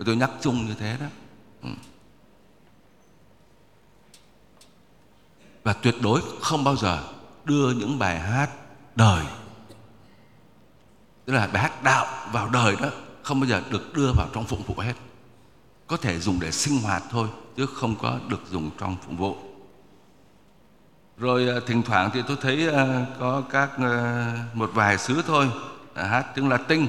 Tôi 0.06 0.16
nhắc 0.16 0.30
chung 0.42 0.66
như 0.66 0.74
thế 0.80 0.98
đó. 1.00 1.06
Ừ. 1.64 1.70
và 5.64 5.74
tuyệt 5.74 5.96
đối 6.02 6.22
không 6.42 6.64
bao 6.64 6.76
giờ 6.76 7.04
đưa 7.46 7.72
những 7.72 8.00
bài 8.00 8.20
hát 8.20 8.50
đời. 8.96 9.26
Tức 11.26 11.34
là 11.34 11.48
bài 11.48 11.64
hát 11.64 11.84
đạo 11.84 12.06
vào 12.32 12.50
đời 12.50 12.76
đó 12.82 12.90
không 13.24 13.40
bao 13.40 13.48
giờ 13.48 13.62
được 13.70 13.94
đưa 13.94 14.12
vào 14.14 14.28
trong 14.34 14.46
phụng 14.46 14.64
vụ 14.64 14.76
hết. 14.78 14.94
Có 15.88 15.98
thể 15.98 16.20
dùng 16.20 16.40
để 16.40 16.52
sinh 16.52 16.82
hoạt 16.82 17.04
thôi, 17.10 17.28
chứ 17.58 17.66
không 17.66 17.96
có 18.02 18.20
được 18.28 18.42
dùng 18.52 18.70
trong 18.80 18.96
phụng 19.06 19.18
vụ. 19.18 19.36
Rồi 21.18 21.50
à, 21.50 21.56
thỉnh 21.68 21.84
thoảng 21.84 22.10
thì 22.14 22.22
tôi 22.28 22.38
thấy 22.42 22.70
à, 22.70 23.06
có 23.20 23.44
các 23.52 23.70
à, 23.78 24.34
một 24.54 24.72
vài 24.74 24.98
sứ 24.98 25.22
thôi 25.28 25.52
hát 25.96 26.26
tiếng 26.36 26.50
Latin. 26.50 26.88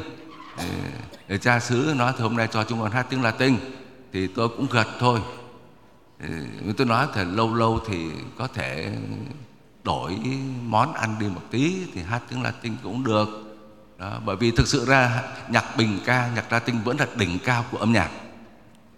Để 1.29 1.39
cha 1.39 1.61
sứ 1.61 1.95
nói 1.97 2.13
thì 2.17 2.23
hôm 2.23 2.37
nay 2.37 2.49
cho 2.53 2.65
chúng 2.65 2.81
con 2.81 2.91
hát 2.91 3.07
tiếng 3.11 3.23
Latin. 3.23 3.57
Thì 4.13 4.27
tôi 4.27 4.49
cũng 4.49 4.67
gật 4.71 4.87
thôi. 4.99 5.21
Tôi 6.77 6.87
nói, 6.87 7.07
thì 7.15 7.25
lâu 7.25 7.55
lâu 7.55 7.81
thì 7.87 8.11
có 8.39 8.47
thể 8.47 8.93
đổi 9.85 10.19
món 10.63 10.93
ăn 10.93 11.17
đi 11.21 11.27
một 11.27 11.43
tí 11.51 11.87
thì 11.95 12.03
hát 12.03 12.23
tiếng 12.29 12.43
Latin 12.43 12.77
cũng 12.83 13.05
được. 13.05 13.29
Đó, 13.99 14.21
bởi 14.25 14.37
vì 14.37 14.51
thực 14.51 14.69
sự 14.69 14.85
ra 14.85 15.23
nhạc 15.49 15.77
bình 15.77 15.99
ca 16.05 16.31
nhạc 16.35 16.53
Latin 16.53 16.83
vẫn 16.85 16.97
là 16.99 17.07
đỉnh 17.17 17.39
cao 17.45 17.65
của 17.71 17.79
âm 17.79 17.93
nhạc. 17.93 18.11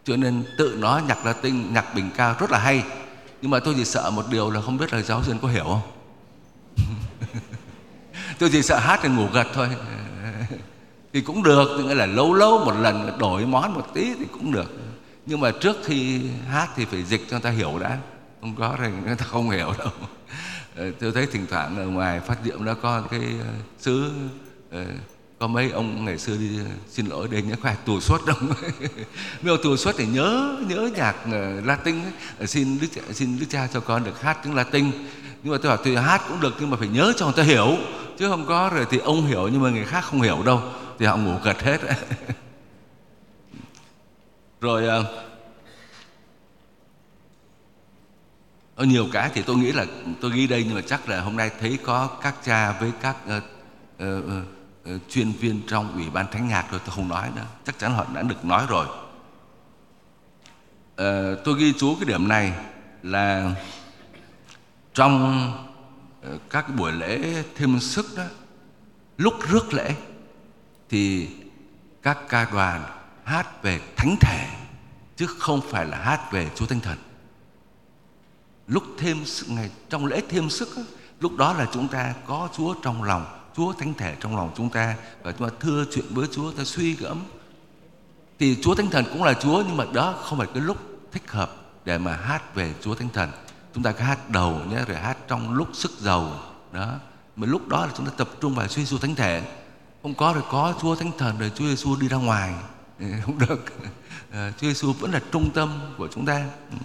Cho 0.04 0.16
nên 0.16 0.44
tự 0.58 0.76
nó 0.78 1.00
nhạc 1.08 1.26
Latin 1.26 1.74
nhạc 1.74 1.94
bình 1.94 2.10
ca 2.16 2.32
rất 2.32 2.50
là 2.50 2.58
hay. 2.58 2.84
Nhưng 3.42 3.50
mà 3.50 3.60
tôi 3.60 3.74
chỉ 3.76 3.84
sợ 3.84 4.10
một 4.10 4.24
điều 4.30 4.50
là 4.50 4.60
không 4.60 4.76
biết 4.76 4.92
là 4.92 5.02
giáo 5.02 5.20
viên 5.20 5.38
có 5.38 5.48
hiểu 5.48 5.64
không? 5.64 5.82
Tôi 8.38 8.50
chỉ 8.52 8.62
sợ 8.62 8.78
hát 8.78 9.00
thì 9.02 9.08
ngủ 9.08 9.26
gật 9.32 9.46
thôi. 9.54 9.68
Thì 11.12 11.20
cũng 11.20 11.42
được 11.42 11.84
nghĩa 11.84 11.94
là 11.94 12.06
lâu 12.06 12.34
lâu 12.34 12.64
một 12.64 12.74
lần 12.80 13.18
đổi 13.18 13.46
món 13.46 13.74
một 13.74 13.86
tí 13.94 14.14
thì 14.18 14.24
cũng 14.32 14.52
được. 14.52 14.72
Nhưng 15.26 15.40
mà 15.40 15.50
trước 15.60 15.76
khi 15.84 16.20
hát 16.48 16.68
thì 16.76 16.84
phải 16.84 17.02
dịch 17.02 17.20
cho 17.30 17.36
người 17.36 17.40
ta 17.40 17.50
hiểu 17.50 17.78
đã. 17.78 17.98
Không 18.40 18.54
có 18.56 18.76
thì 18.78 18.88
người 19.04 19.16
ta 19.16 19.24
không 19.24 19.50
hiểu 19.50 19.72
đâu. 19.78 19.88
Ờ, 20.76 20.90
tôi 21.00 21.12
thấy 21.12 21.26
thỉnh 21.26 21.46
thoảng 21.50 21.78
ở 21.78 21.86
ngoài 21.86 22.20
phát 22.20 22.38
diệm 22.44 22.64
đó 22.64 22.74
có 22.82 23.02
cái 23.10 23.20
ờ, 23.20 23.46
sứ 23.78 24.10
ờ, 24.70 24.84
có 25.38 25.46
mấy 25.46 25.70
ông 25.70 26.04
ngày 26.04 26.18
xưa 26.18 26.36
đi 26.36 26.58
xin 26.88 27.06
lỗi 27.06 27.28
đây 27.30 27.42
nhớ 27.42 27.54
phải 27.62 27.76
tù 27.84 28.00
suất 28.00 28.20
đâu. 28.26 28.36
Ông 29.46 29.58
tù 29.62 29.76
suất 29.76 29.94
thì 29.98 30.06
nhớ 30.06 30.56
nhớ 30.68 30.90
nhạc 30.96 31.16
Latin 31.64 32.02
ấy. 32.38 32.46
xin 32.46 32.78
đức 32.80 32.88
xin 33.12 33.38
đức 33.38 33.46
cha 33.50 33.68
cho 33.72 33.80
con 33.80 34.04
được 34.04 34.20
hát 34.22 34.38
tiếng 34.44 34.54
Latin. 34.54 34.90
Nhưng 35.42 35.52
mà 35.52 35.58
tôi 35.62 35.68
bảo 35.68 35.84
tôi 35.84 35.96
hát 35.96 36.22
cũng 36.28 36.40
được, 36.40 36.54
nhưng 36.60 36.70
mà 36.70 36.76
phải 36.76 36.88
nhớ 36.88 37.12
cho 37.16 37.24
người 37.24 37.34
ta 37.36 37.42
hiểu. 37.42 37.76
Chứ 38.18 38.28
không 38.28 38.46
có 38.46 38.70
rồi 38.74 38.86
thì 38.90 38.98
ông 38.98 39.26
hiểu 39.26 39.48
nhưng 39.48 39.62
mà 39.62 39.70
người 39.70 39.84
khác 39.84 40.04
không 40.04 40.20
hiểu 40.20 40.42
đâu. 40.42 40.62
Thì 40.98 41.06
họ 41.06 41.16
ngủ 41.16 41.34
gật 41.44 41.62
hết. 41.62 41.80
Rồi 44.60 45.00
uh, 45.00 45.06
ở 48.76 48.84
nhiều 48.84 49.08
cái 49.12 49.30
thì 49.34 49.42
tôi 49.42 49.56
nghĩ 49.56 49.72
là 49.72 49.86
tôi 50.20 50.30
ghi 50.34 50.46
đây 50.46 50.64
nhưng 50.66 50.74
mà 50.74 50.80
chắc 50.80 51.08
là 51.08 51.20
hôm 51.20 51.36
nay 51.36 51.50
thấy 51.60 51.78
có 51.84 52.06
các 52.22 52.34
cha 52.44 52.72
với 52.80 52.92
các 53.02 53.16
uh, 53.26 53.42
uh, 54.02 54.24
uh, 54.94 55.00
chuyên 55.08 55.32
viên 55.32 55.60
trong 55.66 55.92
ủy 55.94 56.10
ban 56.10 56.26
thánh 56.32 56.48
nhạc 56.48 56.70
rồi 56.70 56.80
tôi 56.86 56.94
không 56.96 57.08
nói 57.08 57.30
nữa 57.36 57.46
chắc 57.64 57.78
chắn 57.78 57.94
họ 57.94 58.06
đã 58.14 58.22
được 58.22 58.44
nói 58.44 58.66
rồi 58.68 58.86
uh, 60.92 61.44
tôi 61.44 61.58
ghi 61.58 61.72
chú 61.78 61.94
cái 61.94 62.04
điểm 62.04 62.28
này 62.28 62.52
là 63.02 63.54
trong 64.94 65.52
uh, 66.34 66.40
các 66.50 66.76
buổi 66.76 66.92
lễ 66.92 67.42
thêm 67.56 67.80
sức 67.80 68.06
đó 68.16 68.24
lúc 69.18 69.34
rước 69.50 69.72
lễ 69.72 69.94
thì 70.88 71.28
các 72.02 72.18
ca 72.28 72.48
đoàn 72.52 72.82
hát 73.24 73.62
về 73.62 73.80
thánh 73.96 74.16
thể 74.20 74.48
chứ 75.16 75.26
không 75.38 75.60
phải 75.70 75.86
là 75.86 75.98
hát 75.98 76.32
về 76.32 76.50
Chúa 76.54 76.66
Thánh 76.66 76.80
Thần. 76.80 76.98
Lúc 78.66 78.82
thêm 78.98 79.24
sức 79.24 79.46
ngày 79.48 79.70
trong 79.90 80.06
lễ 80.06 80.22
thêm 80.28 80.50
sức 80.50 80.68
lúc 81.22 81.36
đó 81.36 81.52
là 81.52 81.66
chúng 81.72 81.88
ta 81.88 82.14
có 82.26 82.48
Chúa 82.56 82.74
trong 82.82 83.02
lòng, 83.02 83.26
Chúa 83.56 83.72
Thánh 83.72 83.94
Thể 83.94 84.16
trong 84.20 84.36
lòng 84.36 84.50
chúng 84.56 84.70
ta 84.70 84.96
và 85.22 85.32
chúng 85.32 85.50
ta 85.50 85.54
thưa 85.60 85.84
chuyện 85.92 86.04
với 86.10 86.26
Chúa, 86.32 86.50
ta 86.50 86.64
suy 86.64 86.94
gẫm. 86.94 87.22
Thì 88.38 88.58
Chúa 88.62 88.74
Thánh 88.74 88.90
Thần 88.90 89.04
cũng 89.12 89.24
là 89.24 89.34
Chúa 89.34 89.62
nhưng 89.66 89.76
mà 89.76 89.84
đó 89.92 90.14
không 90.22 90.38
phải 90.38 90.48
cái 90.54 90.62
lúc 90.62 90.76
thích 91.12 91.30
hợp 91.30 91.56
để 91.84 91.98
mà 91.98 92.16
hát 92.16 92.54
về 92.54 92.74
Chúa 92.80 92.94
Thánh 92.94 93.08
Thần. 93.08 93.30
Chúng 93.74 93.82
ta 93.82 93.92
cứ 93.92 93.98
hát 93.98 94.30
đầu 94.30 94.60
nhé, 94.70 94.84
rồi 94.88 94.96
hát 94.96 95.18
trong 95.28 95.54
lúc 95.54 95.68
sức 95.72 95.90
giàu 95.98 96.40
đó. 96.72 96.94
Mà 97.36 97.46
lúc 97.46 97.68
đó 97.68 97.86
là 97.86 97.92
chúng 97.96 98.06
ta 98.06 98.12
tập 98.16 98.28
trung 98.40 98.54
vào 98.54 98.68
suy 98.68 98.86
Chúa 98.86 98.98
Thánh 98.98 99.14
Thể. 99.14 99.42
Không 100.02 100.14
có 100.14 100.32
rồi 100.32 100.42
có 100.50 100.74
Chúa 100.80 100.94
Thánh 100.94 101.10
Thần 101.18 101.38
rồi 101.38 101.50
Chúa 101.54 101.64
Giêsu 101.64 101.96
đi 101.96 102.08
ra 102.08 102.16
ngoài 102.16 102.54
ừ, 102.98 103.06
không 103.24 103.38
được 103.38 103.64
ờ, 104.32 104.50
Chúa 104.50 104.66
Giêsu 104.66 104.92
vẫn 104.92 105.12
là 105.12 105.20
trung 105.32 105.50
tâm 105.54 105.80
của 105.98 106.08
chúng 106.08 106.26
ta 106.26 106.46
ừ 106.70 106.76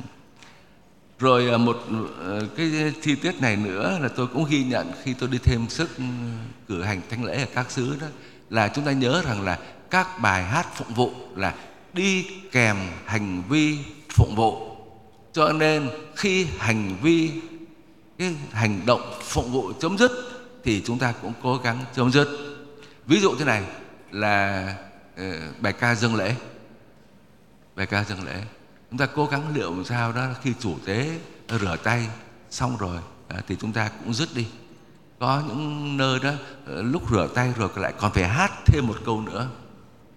rồi 1.20 1.50
à, 1.50 1.58
một 1.58 1.84
ờ, 2.20 2.48
cái 2.58 2.94
chi 3.02 3.16
tiết 3.16 3.42
này 3.42 3.56
nữa 3.56 4.00
là 4.02 4.08
tôi 4.08 4.28
cũng 4.28 4.46
ghi 4.50 4.64
nhận 4.64 4.92
khi 5.04 5.14
tôi 5.14 5.30
đi 5.30 5.38
thêm 5.38 5.70
sức 5.70 5.98
ừ, 5.98 6.04
cử 6.68 6.84
hành 6.84 7.02
thánh 7.10 7.24
lễ 7.24 7.38
ở 7.38 7.48
các 7.56 7.72
xứ 7.72 7.98
đó, 8.02 8.08
là 8.50 8.68
chúng 8.68 8.86
ta 8.86 8.92
nhớ 8.92 9.22
rằng 9.26 9.42
là 9.42 9.60
các 9.90 10.20
bài 10.20 10.44
hát 10.44 10.68
phụng 10.76 10.94
vụ 10.94 11.12
là 11.36 11.56
đi 11.94 12.28
kèm 12.52 12.78
hành 13.06 13.44
vi 13.50 13.78
phụng 14.10 14.36
vụ. 14.36 14.78
Cho 15.34 15.54
nên 15.54 15.90
khi 16.16 16.48
hành 16.58 16.96
vi, 17.02 17.32
cái 18.18 18.36
hành 18.52 18.82
động 18.86 19.02
phụng 19.22 19.52
vụ 19.52 19.72
chấm 19.80 19.98
dứt 19.98 20.12
thì 20.64 20.82
chúng 20.86 21.00
ta 21.00 21.14
cũng 21.22 21.34
cố 21.44 21.58
gắng 21.58 21.86
chấm 21.96 22.12
dứt. 22.12 22.28
Ví 23.06 23.20
dụ 23.20 23.36
thế 23.36 23.46
này 23.46 23.64
là 24.12 24.76
ờ, 25.18 25.24
bài 25.60 25.74
ca 25.74 25.96
dâng 25.96 26.16
lễ. 26.16 26.36
Bài 27.76 27.86
ca 27.86 28.04
dâng 28.04 28.26
lễ 28.26 28.44
chúng 28.90 29.00
ta 29.00 29.06
cố 29.06 29.26
gắng 29.26 29.44
liệu 29.54 29.72
làm 29.72 29.86
sao 29.86 30.12
đó 30.12 30.28
khi 30.42 30.54
chủ 30.60 30.76
tế 30.86 31.20
rửa 31.50 31.76
tay 31.84 32.08
xong 32.50 32.78
rồi 32.78 32.98
à, 33.28 33.42
thì 33.48 33.56
chúng 33.62 33.74
ta 33.74 33.90
cũng 34.04 34.14
dứt 34.14 34.30
đi. 34.36 34.48
Có 35.20 35.42
những 35.48 35.98
nơi 35.98 36.20
đó 36.20 36.32
ờ, 36.66 36.82
lúc 36.82 37.12
rửa 37.12 37.28
tay 37.36 37.54
rồi 37.58 37.70
lại 37.76 37.94
còn 38.00 38.12
phải 38.12 38.28
hát 38.28 38.52
thêm 38.66 38.88
một 38.88 38.98
câu 39.06 39.22
nữa. 39.22 39.48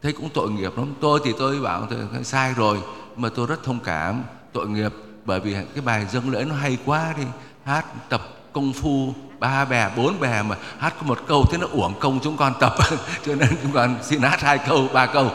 Thế 0.03 0.12
cũng 0.12 0.29
tội 0.35 0.50
nghiệp 0.50 0.73
lắm. 0.77 0.95
Tôi 1.00 1.21
thì 1.25 1.33
tôi 1.39 1.61
bảo 1.61 1.87
tôi 1.91 2.25
sai 2.25 2.55
rồi 2.55 2.79
mà 3.17 3.29
tôi 3.29 3.47
rất 3.47 3.65
thông 3.65 3.81
cảm 3.81 4.23
tội 4.53 4.69
nghiệp 4.69 4.93
bởi 5.25 5.41
vì 5.41 5.53
cái 5.53 5.85
bài 5.85 6.07
dâng 6.11 6.31
lễ 6.31 6.45
nó 6.45 6.55
hay 6.55 6.79
quá 6.85 7.15
đi. 7.17 7.25
Hát 7.65 8.09
tập 8.09 8.23
công 8.53 8.73
phu 8.73 9.15
ba 9.39 9.65
bè 9.65 9.91
bốn 9.97 10.21
bè 10.21 10.43
mà 10.43 10.57
hát 10.79 10.95
có 11.00 11.07
một 11.07 11.19
câu 11.27 11.47
thế 11.50 11.59
nó 11.59 11.67
uổng 11.73 12.00
công 12.00 12.21
chúng 12.23 12.37
con 12.37 12.53
tập. 12.61 12.75
Cho 13.27 13.35
nên 13.35 13.49
chúng 13.62 13.73
con 13.73 13.97
xin 14.03 14.21
hát 14.21 14.41
hai 14.41 14.59
câu 14.59 14.89
ba 14.93 15.07
câu. 15.07 15.31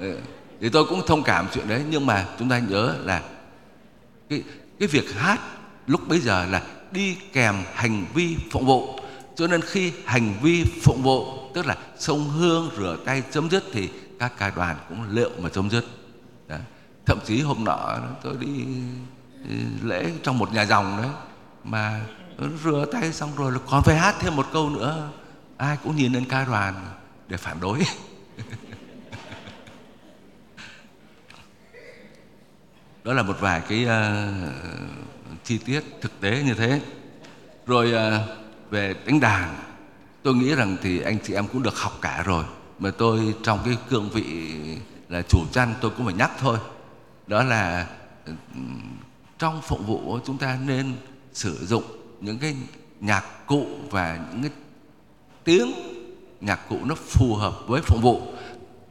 Ờ 0.00 0.06
thì 0.60 0.68
tôi 0.68 0.84
cũng 0.84 1.02
thông 1.06 1.22
cảm 1.22 1.46
chuyện 1.54 1.68
đấy, 1.68 1.84
nhưng 1.90 2.06
mà 2.06 2.26
chúng 2.38 2.48
ta 2.48 2.58
nhớ 2.58 2.94
là 3.04 3.22
cái 4.28 4.42
cái 4.78 4.88
việc 4.88 5.14
hát 5.14 5.40
lúc 5.86 6.08
bấy 6.08 6.20
giờ 6.20 6.46
là 6.46 6.62
đi 6.90 7.16
kèm 7.32 7.54
hành 7.74 8.06
vi 8.14 8.36
phụng 8.50 8.66
vụ. 8.66 8.98
Cho 9.36 9.46
nên 9.46 9.60
khi 9.60 9.92
hành 10.04 10.34
vi 10.42 10.64
phụng 10.82 11.02
vụ, 11.02 11.50
tức 11.54 11.66
là 11.66 11.76
sông 11.98 12.28
hương 12.28 12.70
rửa 12.76 12.96
tay 13.04 13.22
chấm 13.30 13.50
dứt 13.50 13.64
thì 13.72 13.88
các 14.18 14.32
ca 14.38 14.50
đoàn 14.50 14.76
cũng 14.88 15.10
liệu 15.10 15.30
mà 15.38 15.48
chấm 15.48 15.70
dứt. 15.70 15.84
Đấy. 16.48 16.60
thậm 17.06 17.18
chí 17.24 17.40
hôm 17.40 17.64
nọ 17.64 17.98
tôi 18.22 18.34
đi 18.40 18.64
lễ 19.82 20.10
trong 20.22 20.38
một 20.38 20.52
nhà 20.52 20.62
dòng 20.62 20.98
đấy, 21.02 21.10
mà 21.64 22.00
rửa 22.64 22.84
tay 22.92 23.12
xong 23.12 23.30
rồi 23.36 23.52
là 23.52 23.58
còn 23.70 23.82
phải 23.82 23.96
hát 23.96 24.14
thêm 24.20 24.36
một 24.36 24.46
câu 24.52 24.70
nữa. 24.70 25.08
Ai 25.56 25.76
cũng 25.84 25.96
nhìn 25.96 26.12
lên 26.12 26.24
ca 26.24 26.44
đoàn 26.44 26.74
để 27.28 27.36
phản 27.36 27.60
đối. 27.60 27.78
đó 33.04 33.12
là 33.12 33.22
một 33.22 33.36
vài 33.40 33.62
cái 33.68 33.84
uh, 33.84 35.44
chi 35.44 35.58
tiết 35.58 35.84
thực 36.00 36.20
tế 36.20 36.42
như 36.46 36.54
thế. 36.54 36.80
Rồi 37.66 37.92
uh, 37.92 38.70
về 38.70 38.94
đánh 39.06 39.20
đàn 39.20 39.56
tôi 40.22 40.34
nghĩ 40.34 40.54
rằng 40.54 40.76
thì 40.82 41.00
anh 41.00 41.18
chị 41.22 41.34
em 41.34 41.48
cũng 41.48 41.62
được 41.62 41.76
học 41.76 41.98
cả 42.02 42.22
rồi. 42.26 42.44
Mà 42.78 42.90
tôi 42.98 43.34
trong 43.42 43.58
cái 43.64 43.76
cương 43.90 44.10
vị 44.10 44.24
là 45.08 45.22
chủ 45.22 45.38
chăn 45.52 45.74
tôi 45.80 45.90
cũng 45.96 46.06
phải 46.06 46.14
nhắc 46.14 46.30
thôi. 46.38 46.58
Đó 47.26 47.44
là 47.44 47.86
ừ, 48.26 48.32
trong 49.38 49.62
phục 49.62 49.86
vụ 49.86 50.18
chúng 50.26 50.38
ta 50.38 50.58
nên 50.66 50.92
sử 51.32 51.66
dụng 51.66 51.84
những 52.20 52.38
cái 52.38 52.56
nhạc 53.00 53.46
cụ 53.46 53.66
và 53.90 54.18
những 54.32 54.42
cái 54.42 54.50
tiếng 55.44 55.72
nhạc 56.40 56.68
cụ 56.68 56.78
nó 56.84 56.94
phù 56.94 57.34
hợp 57.34 57.52
với 57.66 57.82
phục 57.82 58.02
vụ. 58.02 58.22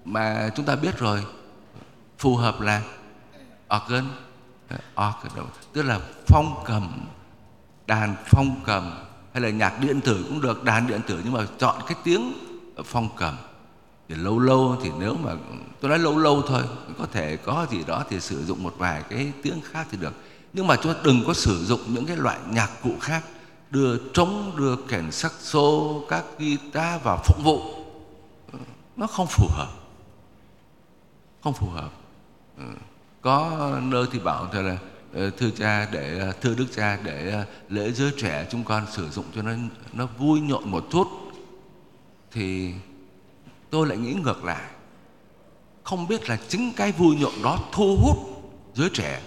Mà 0.05 0.49
chúng 0.55 0.65
ta 0.65 0.75
biết 0.75 0.99
rồi 0.99 1.23
phù 2.17 2.35
hợp 2.35 2.61
là 2.61 2.81
organ. 3.75 4.05
Organ 4.93 5.45
tức 5.73 5.81
là 5.81 5.99
phong 6.27 6.63
cầm, 6.65 7.05
đàn 7.87 8.15
phong 8.25 8.61
cầm, 8.65 8.91
hay 9.33 9.41
là 9.43 9.49
nhạc 9.49 9.79
điện 9.81 10.01
tử 10.01 10.25
cũng 10.27 10.41
được, 10.41 10.63
đàn 10.63 10.87
điện 10.87 11.01
tử. 11.07 11.21
Nhưng 11.23 11.33
mà 11.33 11.47
chọn 11.57 11.75
cái 11.87 11.97
tiếng 12.03 12.33
phong 12.85 13.09
cầm. 13.17 13.37
Thì 14.09 14.15
lâu 14.15 14.39
lâu 14.39 14.77
thì 14.83 14.91
nếu 14.99 15.15
mà, 15.23 15.31
tôi 15.81 15.89
nói 15.89 15.99
lâu 15.99 16.17
lâu 16.17 16.41
thôi, 16.41 16.63
có 16.97 17.05
thể 17.11 17.37
có 17.37 17.65
gì 17.69 17.83
đó 17.87 18.03
thì 18.09 18.19
sử 18.19 18.45
dụng 18.45 18.63
một 18.63 18.73
vài 18.77 19.03
cái 19.09 19.31
tiếng 19.43 19.61
khác 19.71 19.87
thì 19.91 19.97
được. 19.97 20.13
Nhưng 20.53 20.67
mà 20.67 20.75
chúng 20.75 20.93
ta 20.93 20.99
đừng 21.03 21.23
có 21.27 21.33
sử 21.33 21.65
dụng 21.65 21.81
những 21.87 22.05
cái 22.05 22.17
loại 22.17 22.39
nhạc 22.49 22.69
cụ 22.83 22.91
khác. 23.01 23.23
Đưa 23.69 23.97
trống, 24.13 24.51
đưa 24.55 24.75
kèn 24.75 25.11
saxo 25.11 25.59
các 26.09 26.23
guitar 26.39 27.01
vào 27.03 27.17
phục 27.25 27.43
vụ. 27.43 27.61
Nó 28.95 29.07
không 29.07 29.27
phù 29.27 29.47
hợp. 29.51 29.69
Không 31.43 31.53
phù 31.53 31.69
hợp. 31.69 31.89
Ừ 32.57 32.63
có 33.21 33.71
nơi 33.83 34.05
thì 34.11 34.19
bảo 34.19 34.47
thôi 34.53 34.63
là 34.63 34.77
ờ, 35.13 35.29
thưa 35.29 35.49
cha 35.49 35.87
để 35.91 36.19
ờ, 36.19 36.31
thưa 36.41 36.55
đức 36.55 36.65
cha 36.75 36.99
để 37.03 37.31
ờ, 37.31 37.45
lễ 37.69 37.91
giới 37.91 38.11
trẻ 38.17 38.47
chúng 38.51 38.63
con 38.63 38.85
sử 38.91 39.09
dụng 39.09 39.25
cho 39.35 39.41
nó 39.41 39.51
nó 39.93 40.07
vui 40.17 40.39
nhộn 40.39 40.71
một 40.71 40.85
chút. 40.91 41.07
Thì 42.31 42.73
tôi 43.69 43.87
lại 43.87 43.97
nghĩ 43.97 44.13
ngược 44.13 44.43
lại. 44.43 44.63
Không 45.83 46.07
biết 46.07 46.29
là 46.29 46.37
chính 46.47 46.73
cái 46.75 46.91
vui 46.91 47.15
nhộn 47.15 47.33
đó 47.43 47.59
thu 47.71 47.97
hút 48.01 48.17
giới 48.73 48.89
trẻ 48.93 49.21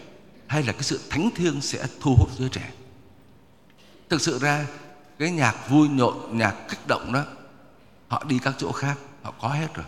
hay 0.47 0.63
là 0.63 0.73
cái 0.73 0.83
sự 0.83 1.01
thánh 1.11 1.31
thiêng 1.37 1.61
sẽ 1.61 1.87
thu 2.01 2.15
hút 2.19 2.29
giới 2.39 2.49
trẻ. 2.49 2.71
Thực 4.09 4.21
sự 4.21 4.39
ra, 4.39 4.67
cái 5.19 5.31
nhạc 5.31 5.69
vui 5.69 5.89
nhộn, 5.89 6.39
nhạc 6.39 6.55
kích 6.69 6.87
động 6.87 7.13
đó, 7.13 7.25
họ 8.09 8.25
đi 8.29 8.39
các 8.43 8.55
chỗ 8.59 8.73
khác, 8.73 8.99
họ 9.23 9.35
có 9.41 9.49
hết 9.49 9.75
rồi. 9.75 9.87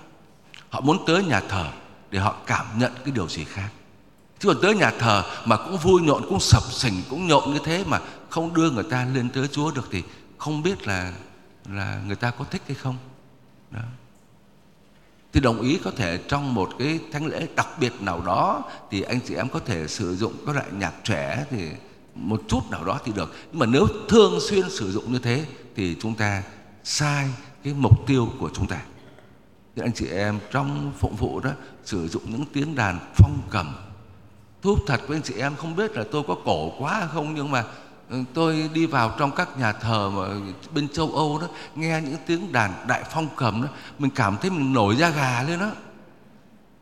Họ 0.70 0.80
muốn 0.80 0.98
tới 1.06 1.24
nhà 1.24 1.40
thờ 1.40 1.72
để 2.10 2.18
họ 2.18 2.36
cảm 2.46 2.66
nhận 2.78 2.92
cái 3.04 3.12
điều 3.14 3.28
gì 3.28 3.44
khác 3.44 3.68
chứ 4.42 4.48
còn 4.48 4.62
tới 4.62 4.74
nhà 4.74 4.90
thờ 4.90 5.24
mà 5.44 5.56
cũng 5.56 5.76
vui 5.76 6.02
nhộn, 6.02 6.22
cũng 6.28 6.40
sập 6.40 6.62
sình, 6.62 7.02
cũng 7.10 7.26
nhộn 7.26 7.52
như 7.52 7.58
thế 7.64 7.84
mà 7.86 8.00
không 8.30 8.54
đưa 8.54 8.70
người 8.70 8.84
ta 8.84 9.06
lên 9.14 9.30
tới 9.30 9.48
chúa 9.48 9.70
được 9.70 9.88
thì 9.90 10.02
không 10.38 10.62
biết 10.62 10.86
là 10.86 11.12
là 11.70 12.00
người 12.06 12.16
ta 12.16 12.30
có 12.30 12.44
thích 12.50 12.62
hay 12.66 12.74
không. 12.74 12.96
Đó. 13.70 13.80
Thì 15.32 15.40
đồng 15.40 15.60
ý 15.60 15.78
có 15.84 15.90
thể 15.96 16.18
trong 16.28 16.54
một 16.54 16.70
cái 16.78 17.00
thánh 17.12 17.26
lễ 17.26 17.46
đặc 17.56 17.68
biệt 17.80 17.92
nào 18.00 18.20
đó 18.20 18.62
thì 18.90 19.02
anh 19.02 19.20
chị 19.28 19.34
em 19.34 19.48
có 19.48 19.60
thể 19.66 19.88
sử 19.88 20.16
dụng 20.16 20.32
các 20.46 20.54
loại 20.54 20.66
nhạc 20.72 20.92
trẻ 21.04 21.44
thì 21.50 21.68
một 22.14 22.42
chút 22.48 22.70
nào 22.70 22.84
đó 22.84 23.00
thì 23.04 23.12
được. 23.12 23.34
Nhưng 23.50 23.58
mà 23.58 23.66
nếu 23.66 23.86
thường 24.08 24.38
xuyên 24.40 24.70
sử 24.70 24.92
dụng 24.92 25.12
như 25.12 25.18
thế 25.18 25.46
thì 25.76 25.96
chúng 26.00 26.14
ta 26.14 26.42
sai 26.84 27.28
cái 27.64 27.74
mục 27.74 28.06
tiêu 28.06 28.28
của 28.38 28.50
chúng 28.54 28.66
ta. 28.66 28.82
Thì 29.76 29.82
anh 29.82 29.92
chị 29.92 30.06
em 30.06 30.38
trong 30.50 30.92
phụng 30.98 31.16
vụ 31.16 31.40
đó 31.40 31.50
sử 31.84 32.08
dụng 32.08 32.22
những 32.26 32.44
tiếng 32.52 32.74
đàn 32.74 32.98
phong 33.14 33.38
cầm 33.50 33.91
thú 34.62 34.78
thật 34.86 35.00
với 35.08 35.16
anh 35.16 35.22
chị 35.22 35.34
em, 35.34 35.56
không 35.56 35.76
biết 35.76 35.96
là 35.96 36.04
tôi 36.10 36.22
có 36.28 36.36
cổ 36.44 36.72
quá 36.78 36.98
hay 36.98 37.08
không, 37.12 37.34
nhưng 37.34 37.50
mà 37.50 37.64
ừ, 38.10 38.16
tôi 38.34 38.70
đi 38.74 38.86
vào 38.86 39.14
trong 39.18 39.30
các 39.30 39.58
nhà 39.58 39.72
thờ 39.72 40.10
mà 40.10 40.22
bên 40.74 40.88
châu 40.88 41.12
Âu 41.12 41.38
đó, 41.38 41.48
nghe 41.74 42.00
những 42.00 42.16
tiếng 42.26 42.52
đàn 42.52 42.86
đại 42.88 43.04
phong 43.10 43.28
cầm 43.36 43.62
đó, 43.62 43.68
mình 43.98 44.10
cảm 44.10 44.36
thấy 44.40 44.50
mình 44.50 44.72
nổi 44.72 44.96
da 44.96 45.10
gà 45.10 45.42
lên 45.42 45.60
đó. 45.60 45.70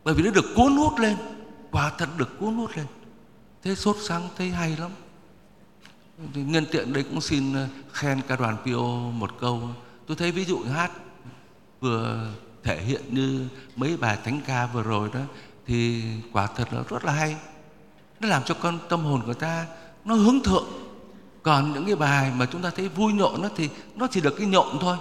Bởi 0.03 0.13
vì 0.13 0.23
nó 0.23 0.31
được 0.31 0.45
cuốn 0.55 0.77
hút 0.77 0.99
lên, 0.99 1.17
quả 1.71 1.91
thật 1.97 2.09
được 2.17 2.39
cuốn 2.39 2.55
hút 2.55 2.71
lên. 2.77 2.85
Thế 3.63 3.75
sốt 3.75 3.95
sáng 4.01 4.21
thấy 4.37 4.49
hay 4.49 4.77
lắm. 4.77 4.91
Nhân 6.33 6.65
tiện 6.71 6.93
đây 6.93 7.03
cũng 7.03 7.21
xin 7.21 7.53
ờ, 7.53 7.67
khen 7.91 8.21
ca 8.27 8.35
đoàn 8.35 8.57
Pio 8.65 8.81
một 9.11 9.31
câu. 9.39 9.69
Tôi 10.07 10.17
thấy 10.17 10.31
ví 10.31 10.45
dụ 10.45 10.59
hát 10.73 10.91
vừa 11.79 12.27
thể 12.63 12.81
hiện 12.81 13.01
như 13.09 13.47
mấy 13.75 13.97
bài 13.97 14.17
thánh 14.23 14.41
ca 14.47 14.65
vừa 14.65 14.83
rồi 14.83 15.09
đó, 15.13 15.19
thì 15.67 16.03
quả 16.33 16.47
thật 16.47 16.73
là 16.73 16.83
rất 16.89 17.05
là 17.05 17.11
hay 17.11 17.35
nó 18.21 18.27
làm 18.27 18.43
cho 18.43 18.53
con 18.53 18.79
tâm 18.89 19.03
hồn 19.03 19.21
của 19.25 19.33
ta 19.33 19.65
nó 20.05 20.15
hướng 20.15 20.39
thượng. 20.43 20.67
Còn 21.43 21.73
những 21.73 21.85
cái 21.85 21.95
bài 21.95 22.31
mà 22.35 22.45
chúng 22.45 22.61
ta 22.61 22.69
thấy 22.69 22.89
vui 22.89 23.13
nhộn 23.13 23.41
nó 23.41 23.49
thì 23.55 23.69
nó 23.95 24.07
chỉ 24.11 24.21
được 24.21 24.35
cái 24.37 24.47
nhộn 24.47 24.77
thôi. 24.81 24.97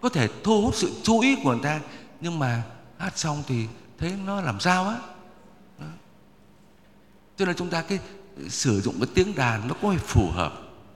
Có 0.00 0.08
thể 0.08 0.28
thu 0.44 0.62
hút 0.62 0.74
sự 0.74 0.92
chú 1.02 1.20
ý 1.20 1.36
của 1.44 1.50
người 1.50 1.62
ta, 1.62 1.80
nhưng 2.20 2.38
mà 2.38 2.62
hát 2.98 3.18
xong 3.18 3.42
thì 3.46 3.66
thấy 3.98 4.14
nó 4.26 4.40
làm 4.40 4.60
sao 4.60 4.84
á? 4.88 4.96
Cho 7.36 7.46
nên 7.46 7.56
chúng 7.56 7.70
ta 7.70 7.82
cái 7.82 7.98
sử 8.48 8.80
dụng 8.80 8.94
cái 8.98 9.08
tiếng 9.14 9.34
đàn 9.34 9.68
nó 9.68 9.74
có 9.82 9.88
phải 9.88 9.98
phù 9.98 10.30
hợp, 10.30 10.52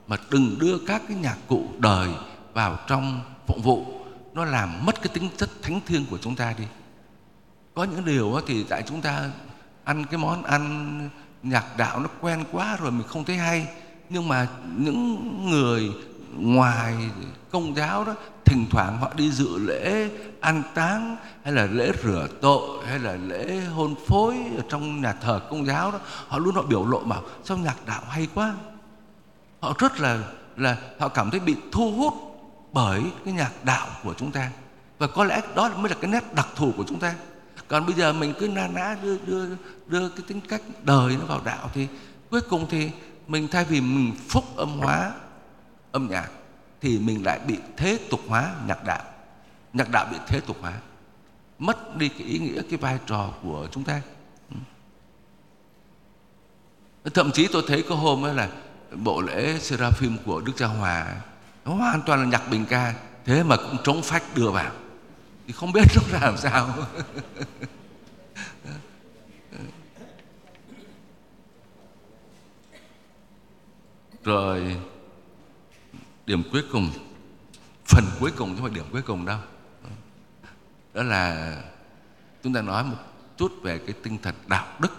mà 0.07 0.17
đừng 0.29 0.59
đưa 0.59 0.77
các 0.87 1.01
cái 1.07 1.17
nhạc 1.17 1.37
cụ 1.47 1.67
đời 1.77 2.09
vào 2.53 2.79
trong 2.87 3.21
phụng 3.47 3.61
vụ. 3.61 3.85
Nó 4.33 4.45
làm 4.45 4.85
mất 4.85 5.01
cái 5.01 5.07
tính 5.13 5.29
chất 5.37 5.49
thánh 5.61 5.81
thiêng 5.85 6.05
của 6.05 6.17
chúng 6.17 6.35
ta 6.35 6.53
đi. 6.57 6.63
Có 7.73 7.83
những 7.83 8.05
điều 8.05 8.41
thì 8.47 8.63
tại 8.63 8.83
chúng 8.87 9.01
ta 9.01 9.29
ăn 9.83 10.05
cái 10.05 10.17
món 10.17 10.43
ăn 10.43 11.09
nhạc 11.49 11.77
đạo 11.77 11.99
nó 11.99 12.09
quen 12.21 12.43
quá 12.51 12.77
rồi 12.81 12.91
mình 12.91 13.07
không 13.07 13.23
thấy 13.23 13.37
hay. 13.37 13.67
Nhưng 14.09 14.27
mà 14.27 14.47
những 14.77 15.49
người 15.49 15.91
ngoài 16.37 16.95
công 17.51 17.75
giáo 17.75 18.03
đó, 18.03 18.13
thỉnh 18.45 18.65
thoảng 18.69 18.97
họ 19.01 19.11
đi 19.15 19.31
dự 19.31 19.57
lễ 19.59 20.09
an 20.41 20.63
táng, 20.75 21.17
hay 21.43 21.53
là 21.53 21.65
lễ 21.65 21.91
rửa 22.03 22.27
tội, 22.41 22.85
hay 22.85 22.99
là 22.99 23.15
lễ 23.15 23.59
hôn 23.59 23.95
phối 24.07 24.35
ở 24.57 24.63
trong 24.69 25.01
nhà 25.01 25.13
thờ 25.13 25.41
công 25.49 25.65
giáo 25.65 25.91
đó, 25.91 25.99
họ 26.27 26.37
luôn 26.37 26.55
họ 26.55 26.61
biểu 26.61 26.85
lộ 26.85 26.99
bảo, 26.99 27.23
sao 27.43 27.57
nhạc 27.57 27.85
đạo 27.85 28.01
hay 28.09 28.27
quá. 28.33 28.53
Họ 29.59 29.73
rất 29.79 29.99
là 29.99 30.19
là 30.57 30.77
họ 30.99 31.07
cảm 31.07 31.31
thấy 31.31 31.39
bị 31.39 31.55
thu 31.71 31.91
hút 31.91 32.13
bởi 32.73 33.01
cái 33.25 33.33
nhạc 33.33 33.51
đạo 33.63 33.87
của 34.03 34.13
chúng 34.17 34.31
ta. 34.31 34.49
Và 34.99 35.07
có 35.07 35.23
lẽ 35.23 35.41
đó 35.55 35.69
mới 35.77 35.89
là 35.89 35.95
cái 36.01 36.11
nét 36.11 36.33
đặc 36.33 36.47
thù 36.55 36.73
của 36.77 36.83
chúng 36.87 36.99
ta 36.99 37.15
còn 37.67 37.85
bây 37.85 37.95
giờ 37.95 38.13
mình 38.13 38.33
cứ 38.39 38.47
na 38.47 38.67
ná 38.67 38.97
đưa 39.03 39.17
đưa 39.17 39.45
đưa 39.87 40.09
cái 40.09 40.25
tính 40.27 40.41
cách 40.41 40.61
đời 40.83 41.17
nó 41.19 41.25
vào 41.25 41.41
đạo 41.45 41.69
thì 41.73 41.87
cuối 42.29 42.41
cùng 42.41 42.67
thì 42.69 42.91
mình 43.27 43.47
thay 43.47 43.65
vì 43.65 43.81
mình 43.81 44.15
phúc 44.29 44.43
âm 44.55 44.69
hóa, 44.79 45.11
âm 45.91 46.07
nhạc 46.11 46.29
thì 46.81 46.99
mình 46.99 47.25
lại 47.25 47.39
bị 47.47 47.57
thế 47.77 47.99
tục 48.09 48.19
hóa 48.27 48.55
nhạc 48.67 48.83
đạo. 48.83 49.03
Nhạc 49.73 49.91
đạo 49.91 50.07
bị 50.11 50.17
thế 50.27 50.39
tục 50.39 50.57
hóa. 50.61 50.73
Mất 51.59 51.97
đi 51.97 52.09
cái 52.09 52.27
ý 52.27 52.39
nghĩa, 52.39 52.61
cái 52.69 52.77
vai 52.77 52.99
trò 53.05 53.29
của 53.43 53.67
chúng 53.71 53.83
ta. 53.83 54.01
Ừ. 54.49 54.57
Thậm 57.13 57.31
chí 57.31 57.47
tôi 57.51 57.63
thấy 57.67 57.83
có 57.89 57.95
hôm 57.95 58.25
ấy 58.25 58.33
là 58.33 58.49
bộ 58.91 59.21
lễ 59.21 59.59
seraphim 59.59 60.17
của 60.25 60.41
đức 60.41 60.53
cha 60.57 60.67
hòa, 60.67 61.15
nó 61.65 61.73
hoàn 61.73 62.01
toàn 62.01 62.19
là 62.19 62.25
nhạc 62.25 62.49
bình 62.51 62.65
ca, 62.69 62.93
thế 63.25 63.43
mà 63.43 63.55
cũng 63.55 63.77
trống 63.83 64.01
phách 64.01 64.23
đưa 64.35 64.51
vào 64.51 64.71
thì 65.47 65.53
không 65.53 65.71
biết 65.71 65.83
nó 65.95 66.01
ra 66.11 66.19
làm 66.19 66.37
sao. 66.37 66.75
Rồi, 74.23 74.77
điểm 76.25 76.43
cuối 76.51 76.63
cùng, 76.71 76.89
phần 77.85 78.05
cuối 78.19 78.31
cùng 78.37 78.49
chứ 78.49 78.55
không 78.61 78.69
phải 78.69 78.75
điểm 78.75 78.85
cuối 78.91 79.01
cùng 79.01 79.25
đâu. 79.25 79.39
Đó 80.93 81.03
là 81.03 81.55
chúng 82.43 82.53
ta 82.53 82.61
nói 82.61 82.83
một 82.83 82.97
chút 83.37 83.51
về 83.63 83.79
cái 83.79 83.95
tinh 84.03 84.17
thần 84.21 84.35
đạo 84.47 84.67
đức. 84.79 84.91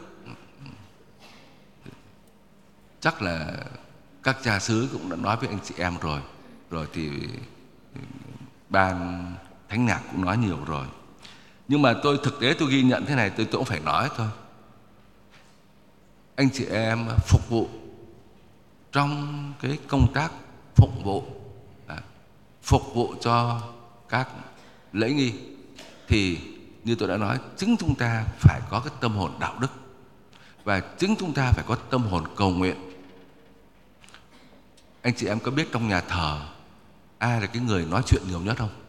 Chắc 3.00 3.22
là 3.22 3.54
các 4.22 4.36
cha 4.42 4.58
xứ 4.58 4.88
cũng 4.92 5.10
đã 5.10 5.16
nói 5.16 5.36
với 5.36 5.48
anh 5.48 5.58
chị 5.64 5.74
em 5.78 5.98
rồi. 6.00 6.20
Rồi 6.70 6.86
thì 6.92 7.10
ban 8.68 9.24
thánh 9.68 9.86
nhạc 9.86 10.02
cũng 10.12 10.24
nói 10.24 10.36
nhiều 10.36 10.58
rồi. 10.66 10.86
Nhưng 11.68 11.82
mà 11.82 11.94
tôi 12.02 12.18
thực 12.22 12.40
tế 12.40 12.54
tôi 12.58 12.70
ghi 12.70 12.82
nhận 12.82 13.06
thế 13.06 13.14
này 13.14 13.30
tôi, 13.30 13.46
tôi 13.46 13.58
cũng 13.58 13.64
phải 13.64 13.80
nói 13.80 14.08
thôi. 14.16 14.28
Anh 16.36 16.50
chị 16.50 16.64
em 16.64 17.06
phục 17.26 17.48
vụ 17.48 17.68
trong 18.92 19.52
cái 19.60 19.78
công 19.88 20.12
tác 20.12 20.32
phục 20.74 21.04
vụ 21.04 21.24
à, 21.86 21.96
phục 22.62 22.82
vụ 22.94 23.14
cho 23.20 23.62
các 24.08 24.28
lễ 24.92 25.10
nghi 25.10 25.32
thì 26.08 26.38
như 26.84 26.94
tôi 26.94 27.08
đã 27.08 27.16
nói 27.16 27.38
chính 27.56 27.76
chúng 27.76 27.94
ta 27.94 28.24
phải 28.38 28.60
có 28.70 28.80
cái 28.80 28.92
tâm 29.00 29.12
hồn 29.16 29.32
đạo 29.40 29.54
đức. 29.60 29.70
Và 30.64 30.80
chính 30.80 31.14
chúng 31.18 31.32
ta 31.32 31.52
phải 31.52 31.64
có 31.68 31.74
tâm 31.74 32.02
hồn 32.02 32.24
cầu 32.36 32.50
nguyện. 32.50 32.76
Anh 35.02 35.14
chị 35.14 35.26
em 35.26 35.40
có 35.40 35.50
biết 35.50 35.68
trong 35.72 35.88
nhà 35.88 36.00
thờ 36.00 36.40
ai 37.18 37.40
là 37.40 37.46
cái 37.46 37.62
người 37.62 37.84
nói 37.84 38.02
chuyện 38.06 38.22
nhiều 38.28 38.40
nhất 38.40 38.56
không? 38.58 38.87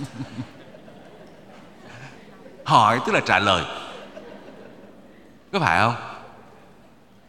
hỏi 2.64 3.00
tức 3.06 3.12
là 3.12 3.20
trả 3.20 3.38
lời. 3.38 3.64
Có 5.52 5.58
phải 5.58 5.80
không? 5.80 5.94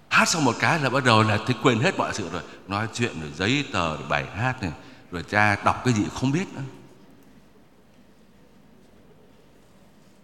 Hát 0.10 0.28
xong 0.28 0.46
một 0.46 0.56
cái 0.60 0.80
là 0.80 0.90
bắt 0.90 1.04
đầu 1.04 1.24
là 1.24 1.38
thì 1.48 1.54
quên 1.64 1.80
hết 1.80 1.98
mọi 1.98 2.14
sự 2.14 2.30
rồi. 2.30 2.42
Nói 2.68 2.88
chuyện 2.94 3.22
rồi 3.22 3.32
giấy 3.36 3.66
tờ 3.74 3.98
rồi 3.98 4.06
bài 4.10 4.26
hát 4.36 4.62
này, 4.62 4.72
rồi 5.12 5.24
cha 5.30 5.56
đọc 5.66 5.82
cái 5.86 5.94
gì 5.94 6.04
không 6.14 6.32
biết 6.32 6.54
nữa. 6.54 6.62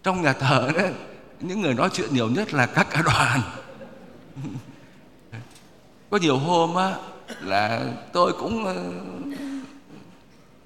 Trong 0.02 0.22
nhà 0.22 0.32
thờ 0.32 0.70
đấy 0.74 0.92
những 1.40 1.60
người 1.60 1.74
nói 1.74 1.90
chuyện 1.92 2.14
nhiều 2.14 2.28
nhất 2.28 2.54
là 2.54 2.66
các 2.66 2.86
cả 2.90 3.02
đoàn. 3.02 3.40
Có 6.10 6.18
nhiều 6.18 6.38
hôm 6.38 6.74
á, 6.74 6.94
là 7.40 7.84
tôi 8.12 8.32
cũng 8.32 8.64
ờ, 8.64 8.92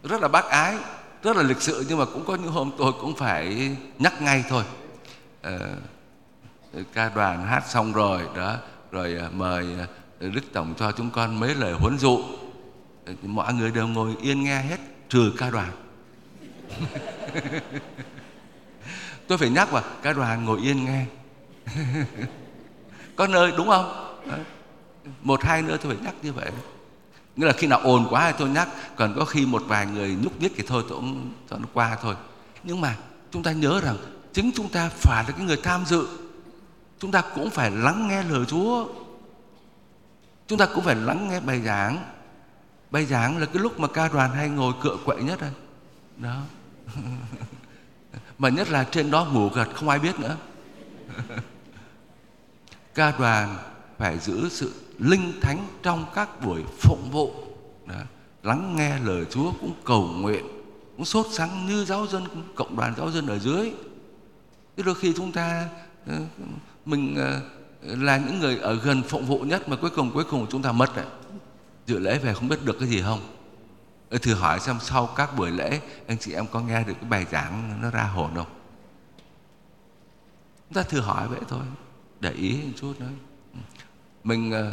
rất 0.02 0.20
là 0.20 0.28
bác 0.28 0.44
ái 0.44 0.76
rất 1.22 1.36
là 1.36 1.42
lịch 1.42 1.62
sự 1.62 1.84
nhưng 1.88 1.98
mà 1.98 2.04
cũng 2.04 2.24
có 2.24 2.34
những 2.34 2.52
hôm 2.52 2.70
tôi 2.78 2.92
cũng 3.00 3.16
phải 3.16 3.76
nhắc 3.98 4.22
ngay 4.22 4.44
thôi. 4.48 4.64
Ờ, 5.42 5.76
ca 6.92 7.08
đoàn 7.08 7.46
hát 7.46 7.64
xong 7.68 7.92
rồi 7.92 8.22
đó 8.36 8.56
rồi 8.90 9.14
ờ, 9.14 9.30
mời 9.32 9.66
ờ, 10.20 10.28
đức 10.28 10.52
tổng 10.52 10.74
cho 10.78 10.92
chúng 10.92 11.10
con 11.10 11.40
mấy 11.40 11.54
lời 11.54 11.72
huấn 11.72 11.98
dụ. 11.98 12.20
Ờ, 13.06 13.12
mọi 13.22 13.54
người 13.54 13.70
đều 13.70 13.88
ngồi 13.88 14.16
yên 14.20 14.44
nghe 14.44 14.60
hết 14.62 14.80
trừ 15.08 15.32
ca 15.38 15.50
đoàn. 15.50 15.70
Tôi 19.28 19.38
phải 19.38 19.50
nhắc 19.50 19.70
vào 19.70 19.82
ca 20.02 20.12
đoàn 20.12 20.44
ngồi 20.44 20.60
yên 20.60 20.84
nghe. 20.84 21.04
Có 23.16 23.26
nơi 23.26 23.52
đúng 23.56 23.68
không? 23.68 24.16
Một 25.22 25.44
hai 25.44 25.62
nữa 25.62 25.76
tôi 25.82 25.94
phải 25.94 26.04
nhắc 26.04 26.14
như 26.22 26.32
vậy 26.32 26.50
nghĩa 27.36 27.46
là 27.46 27.52
khi 27.52 27.66
nào 27.66 27.78
ồn 27.78 28.06
quá 28.10 28.32
thì 28.32 28.36
tôi 28.38 28.48
nhắc, 28.48 28.68
còn 28.96 29.14
có 29.18 29.24
khi 29.24 29.46
một 29.46 29.62
vài 29.66 29.86
người 29.86 30.16
nhúc 30.22 30.40
nhích 30.40 30.52
thì 30.56 30.62
thôi, 30.66 30.84
tôi 30.88 30.98
cũng 30.98 31.32
cho 31.50 31.58
nó 31.58 31.66
qua 31.72 31.98
thôi. 32.02 32.14
Nhưng 32.62 32.80
mà 32.80 32.96
chúng 33.30 33.42
ta 33.42 33.52
nhớ 33.52 33.80
rằng 33.80 33.96
chính 34.32 34.50
chúng 34.54 34.68
ta 34.68 34.88
phải 34.88 35.24
là 35.24 35.34
cái 35.36 35.46
người 35.46 35.56
tham 35.62 35.84
dự. 35.86 36.06
Chúng 36.98 37.12
ta 37.12 37.22
cũng 37.34 37.50
phải 37.50 37.70
lắng 37.70 38.08
nghe 38.08 38.22
lời 38.22 38.44
Chúa. 38.48 38.86
Chúng 40.46 40.58
ta 40.58 40.66
cũng 40.74 40.84
phải 40.84 40.96
lắng 40.96 41.28
nghe 41.28 41.40
bài 41.40 41.60
giảng. 41.60 42.04
Bài 42.90 43.06
giảng 43.06 43.38
là 43.38 43.46
cái 43.46 43.62
lúc 43.62 43.80
mà 43.80 43.88
ca 43.88 44.08
đoàn 44.08 44.30
hay 44.30 44.48
ngồi 44.48 44.72
cựa 44.82 44.96
quậy 45.04 45.22
nhất 45.22 45.40
đây. 45.40 45.50
Đó. 46.16 46.36
Mà 48.38 48.48
nhất 48.48 48.70
là 48.70 48.84
trên 48.84 49.10
đó 49.10 49.24
ngủ 49.24 49.48
gật, 49.48 49.68
không 49.74 49.88
ai 49.88 49.98
biết 49.98 50.20
nữa. 50.20 50.36
Ca 52.94 53.12
đoàn 53.18 53.56
phải 53.98 54.18
giữ 54.18 54.48
sự 54.48 54.72
linh 55.02 55.32
thánh 55.40 55.66
trong 55.82 56.04
các 56.14 56.44
buổi 56.44 56.62
phụng 56.78 57.08
vụ. 57.12 57.32
Đó. 57.86 57.94
lắng 58.42 58.76
nghe 58.76 58.98
lời 58.98 59.24
Chúa 59.30 59.52
cũng 59.60 59.72
cầu 59.84 60.02
nguyện, 60.02 60.44
cũng 60.96 61.04
sốt 61.04 61.26
sắng 61.32 61.66
như 61.66 61.84
giáo 61.84 62.06
dân 62.06 62.24
cộng 62.54 62.76
đoàn 62.76 62.94
giáo 62.96 63.10
dân 63.10 63.26
ở 63.26 63.38
dưới. 63.38 63.72
Thế 64.76 64.82
đôi 64.82 64.94
khi 64.94 65.12
chúng 65.16 65.32
ta 65.32 65.68
ờ, 66.06 66.20
mình 66.84 67.16
ờ, 67.16 67.40
là 67.82 68.16
những 68.16 68.40
người 68.40 68.58
ở 68.58 68.74
gần 68.74 69.02
phụng 69.02 69.26
vụ 69.26 69.38
nhất 69.38 69.68
mà 69.68 69.76
cuối 69.76 69.90
cùng 69.90 70.10
cuối 70.14 70.24
cùng 70.24 70.46
chúng 70.50 70.62
ta 70.62 70.72
mất 70.72 70.96
đấy. 70.96 71.06
Dự 71.86 71.98
lễ 71.98 72.18
về 72.18 72.34
không 72.34 72.48
biết 72.48 72.64
được 72.64 72.76
cái 72.78 72.88
gì 72.88 73.02
không? 73.02 73.20
Thử 74.10 74.34
hỏi 74.34 74.60
xem 74.60 74.76
sau 74.80 75.06
các 75.06 75.36
buổi 75.36 75.50
lễ, 75.50 75.80
anh 76.06 76.18
chị 76.18 76.32
em 76.32 76.46
có 76.46 76.60
nghe 76.60 76.84
được 76.84 76.94
cái 77.00 77.10
bài 77.10 77.26
giảng 77.32 77.78
nó 77.82 77.90
ra 77.90 78.02
hồn 78.02 78.30
không? 78.34 78.46
Chúng 80.68 80.74
ta 80.74 80.82
thử 80.82 81.00
hỏi 81.00 81.28
vậy 81.28 81.40
thôi, 81.48 81.62
để 82.20 82.30
ý 82.30 82.56
một 82.62 82.72
chút 82.76 83.00
nữa 83.00 83.08
mình 84.24 84.50
ờ, 84.50 84.72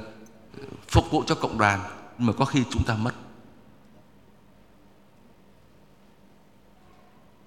phục 0.88 1.12
vụ 1.12 1.24
cho 1.28 1.36
cộng 1.36 1.58
đoàn 1.58 1.80
mà 2.18 2.34
có 2.34 2.46
khi 2.46 2.64
chúng 2.70 2.84
ta 2.84 2.96
mất. 2.96 3.14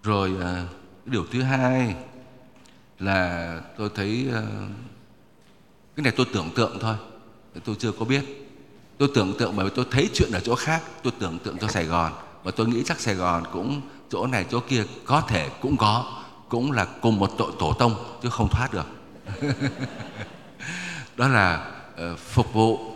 Rồi 0.02 0.32
à, 0.42 0.66
điều 1.04 1.24
thứ 1.32 1.42
hai 1.42 1.94
là 2.98 3.60
tôi 3.78 3.90
thấy 3.94 4.26
à, 4.34 4.42
cái 5.96 6.04
này 6.04 6.12
tôi 6.16 6.26
tưởng 6.32 6.50
tượng 6.54 6.78
thôi 6.80 6.96
tôi 7.64 7.76
chưa 7.78 7.92
có 7.92 8.04
biết. 8.04 8.24
Tôi 8.98 9.08
tưởng 9.14 9.34
tượng 9.38 9.56
bởi 9.56 9.64
vì 9.66 9.72
tôi 9.76 9.84
thấy 9.90 10.10
chuyện 10.14 10.32
ở 10.32 10.40
chỗ 10.40 10.54
khác, 10.54 10.82
tôi 11.02 11.12
tưởng 11.18 11.38
tượng 11.38 11.58
cho 11.58 11.68
sài 11.68 11.84
gòn. 11.84 12.12
Và 12.42 12.50
tôi 12.50 12.68
nghĩ 12.68 12.82
chắc 12.86 13.00
sài 13.00 13.14
gòn 13.14 13.42
cũng 13.52 13.80
chỗ 14.10 14.26
này, 14.26 14.46
chỗ 14.50 14.60
kia 14.60 14.84
có 15.04 15.20
thể 15.20 15.48
cũng 15.60 15.76
có, 15.76 16.22
cũng 16.48 16.72
là 16.72 16.86
cùng 17.00 17.18
một 17.18 17.30
tội 17.38 17.52
tổ 17.58 17.72
tông 17.72 17.94
chứ 18.22 18.30
không 18.30 18.48
thoát 18.48 18.68
được. 18.72 18.86
Đó 21.16 21.28
là 21.28 21.70
ờ, 21.96 22.16
phục 22.16 22.52
vụ 22.52 22.91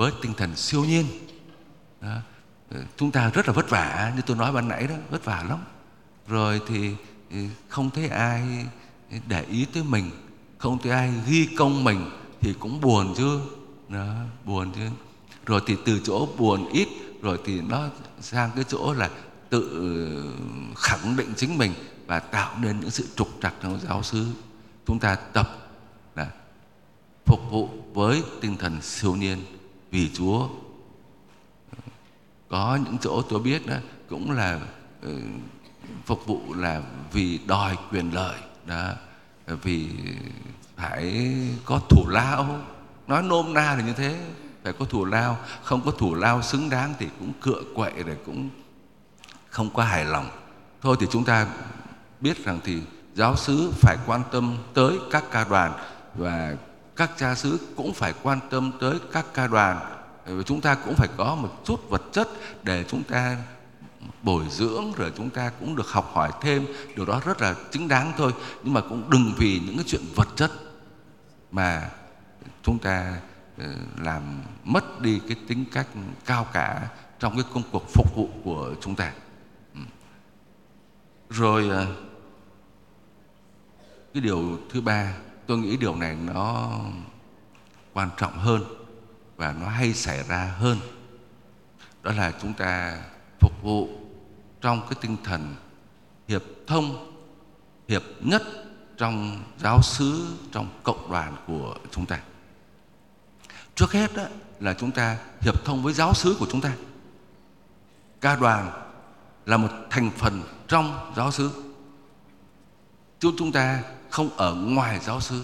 với 0.00 0.12
tinh 0.22 0.34
thần 0.34 0.56
siêu 0.56 0.84
nhiên. 0.84 1.06
Đó. 2.00 2.16
Ừ, 2.70 2.82
chúng 2.96 3.10
ta 3.10 3.30
rất 3.30 3.46
là 3.48 3.52
vất 3.52 3.70
vả 3.70 4.12
như 4.16 4.22
tôi 4.26 4.36
nói 4.36 4.52
ban 4.52 4.68
nãy 4.68 4.86
đó 4.86 4.94
vất 5.10 5.24
vả 5.24 5.44
lắm. 5.48 5.58
Rồi 6.28 6.60
thì 6.68 6.94
ừ, 7.30 7.36
không 7.68 7.90
thấy 7.90 8.08
ai 8.08 8.66
để 9.26 9.44
ý 9.50 9.64
tới 9.64 9.82
mình 9.82 10.10
không 10.58 10.78
thấy 10.78 10.92
ai 10.92 11.12
ghi 11.26 11.48
công 11.58 11.84
mình 11.84 12.10
thì 12.40 12.54
cũng 12.60 12.80
buồn 12.80 13.14
chứ. 13.16 13.40
Đó, 13.88 14.14
buồn 14.44 14.72
chứ. 14.72 14.88
Rồi 15.46 15.60
thì 15.66 15.76
từ 15.84 16.00
chỗ 16.04 16.28
buồn 16.38 16.68
ít 16.72 16.88
rồi 17.22 17.38
thì 17.44 17.60
nó 17.60 17.88
sang 18.20 18.50
cái 18.54 18.64
chỗ 18.68 18.92
là 18.92 19.10
tự 19.50 20.34
khẳng 20.76 21.16
định 21.16 21.32
chính 21.36 21.58
mình 21.58 21.74
và 22.06 22.20
tạo 22.20 22.58
nên 22.60 22.80
những 22.80 22.90
sự 22.90 23.06
trục 23.16 23.28
trặc 23.42 23.54
trong 23.62 23.80
giáo 23.88 24.02
xứ. 24.02 24.26
Chúng 24.86 24.98
ta 24.98 25.14
tập 25.14 25.56
là 26.16 26.30
phục 27.24 27.40
vụ 27.50 27.68
với 27.94 28.22
tinh 28.40 28.56
thần 28.56 28.82
siêu 28.82 29.16
nhiên 29.16 29.38
vì 29.90 30.10
Chúa. 30.14 30.48
Có 32.48 32.78
những 32.84 32.98
chỗ 33.00 33.22
tôi 33.22 33.40
biết 33.40 33.66
đó, 33.66 33.76
cũng 34.08 34.30
là 34.30 34.60
ừ, 35.02 35.18
phục 36.06 36.26
vụ 36.26 36.54
là 36.54 36.82
vì 37.12 37.38
đòi 37.46 37.76
quyền 37.90 38.14
lợi, 38.14 38.38
đó, 38.66 38.92
vì 39.46 39.88
phải 40.76 41.36
có 41.64 41.80
thủ 41.88 42.08
lao. 42.08 42.60
Nói 43.06 43.22
nôm 43.22 43.54
na 43.54 43.74
là 43.74 43.82
như 43.86 43.92
thế, 43.92 44.18
phải 44.62 44.72
có 44.72 44.84
thủ 44.84 45.04
lao. 45.04 45.38
Không 45.62 45.80
có 45.84 45.90
thủ 45.90 46.14
lao 46.14 46.42
xứng 46.42 46.70
đáng 46.70 46.94
thì 46.98 47.08
cũng 47.18 47.32
cựa 47.40 47.62
quậy 47.74 48.02
rồi 48.02 48.16
cũng 48.26 48.48
không 49.48 49.70
có 49.74 49.82
hài 49.82 50.04
lòng. 50.04 50.28
Thôi 50.80 50.96
thì 51.00 51.06
chúng 51.10 51.24
ta 51.24 51.46
biết 52.20 52.44
rằng 52.44 52.60
thì 52.64 52.82
giáo 53.14 53.36
sứ 53.36 53.72
phải 53.76 53.96
quan 54.06 54.22
tâm 54.32 54.56
tới 54.74 54.98
các 55.10 55.24
ca 55.30 55.44
đoàn 55.44 55.72
và 56.14 56.56
các 57.00 57.10
cha 57.16 57.34
xứ 57.34 57.58
cũng 57.76 57.92
phải 57.92 58.14
quan 58.22 58.38
tâm 58.50 58.72
tới 58.80 58.98
các 59.12 59.26
ca 59.34 59.46
đoàn. 59.46 59.80
Và 60.26 60.42
chúng 60.42 60.60
ta 60.60 60.74
cũng 60.74 60.94
phải 60.94 61.08
có 61.16 61.34
một 61.34 61.60
chút 61.64 61.90
vật 61.90 62.02
chất 62.12 62.28
để 62.62 62.84
chúng 62.88 63.02
ta 63.02 63.36
bồi 64.22 64.44
dưỡng, 64.50 64.92
rồi 64.96 65.12
chúng 65.16 65.30
ta 65.30 65.50
cũng 65.60 65.76
được 65.76 65.88
học 65.88 66.10
hỏi 66.12 66.30
thêm. 66.40 66.66
Điều 66.96 67.06
đó 67.06 67.20
rất 67.24 67.40
là 67.40 67.54
chính 67.70 67.88
đáng 67.88 68.12
thôi. 68.16 68.32
Nhưng 68.62 68.74
mà 68.74 68.80
cũng 68.80 69.10
đừng 69.10 69.32
vì 69.36 69.60
những 69.66 69.76
cái 69.76 69.84
chuyện 69.88 70.02
vật 70.14 70.28
chất 70.36 70.50
mà 71.50 71.90
chúng 72.62 72.78
ta 72.78 73.20
ờ, 73.58 73.66
làm 74.02 74.42
mất 74.64 75.00
đi 75.00 75.20
cái 75.28 75.36
tính 75.48 75.64
cách 75.72 75.86
cao 76.24 76.46
cả 76.52 76.88
trong 77.18 77.34
cái 77.34 77.44
công 77.54 77.62
cuộc 77.72 77.88
phục 77.88 78.16
vụ 78.16 78.28
của 78.44 78.74
chúng 78.80 78.96
ta. 78.96 79.12
Ừ. 79.74 79.80
Rồi 81.30 81.68
ờ, 81.68 81.86
cái 84.14 84.20
điều 84.20 84.58
thứ 84.70 84.80
ba 84.80 85.14
tôi 85.50 85.58
nghĩ 85.58 85.76
điều 85.76 85.96
này 85.96 86.16
nó 86.24 86.78
quan 87.92 88.10
trọng 88.16 88.38
hơn 88.38 88.64
và 89.36 89.54
nó 89.60 89.68
hay 89.68 89.94
xảy 89.94 90.22
ra 90.28 90.54
hơn. 90.58 90.78
Đó 92.02 92.12
là 92.12 92.32
chúng 92.42 92.54
ta 92.54 93.02
phục 93.40 93.52
vụ 93.62 93.88
trong 94.60 94.80
cái 94.80 94.98
tinh 95.00 95.16
thần 95.24 95.56
hiệp 96.28 96.42
thông, 96.66 97.12
hiệp 97.88 98.02
nhất 98.20 98.42
trong 98.96 99.42
giáo 99.58 99.82
xứ, 99.82 100.26
trong 100.52 100.68
cộng 100.82 101.10
đoàn 101.10 101.36
của 101.46 101.76
chúng 101.90 102.06
ta. 102.06 102.20
Trước 103.74 103.92
hết 103.92 104.16
đó 104.16 104.24
là 104.60 104.74
chúng 104.74 104.90
ta 104.90 105.18
hiệp 105.40 105.64
thông 105.64 105.82
với 105.82 105.94
giáo 105.94 106.14
xứ 106.14 106.36
của 106.38 106.46
chúng 106.50 106.60
ta. 106.60 106.72
Ca 108.20 108.36
đoàn 108.36 108.70
là 109.46 109.56
một 109.56 109.70
thành 109.90 110.10
phần 110.10 110.42
trong 110.68 111.12
giáo 111.16 111.30
xứ. 111.30 111.50
Chúng 113.18 113.34
chúng 113.38 113.52
ta 113.52 113.82
không 114.10 114.30
ở 114.36 114.54
ngoài 114.54 115.00
giáo 115.02 115.20
xứ 115.20 115.42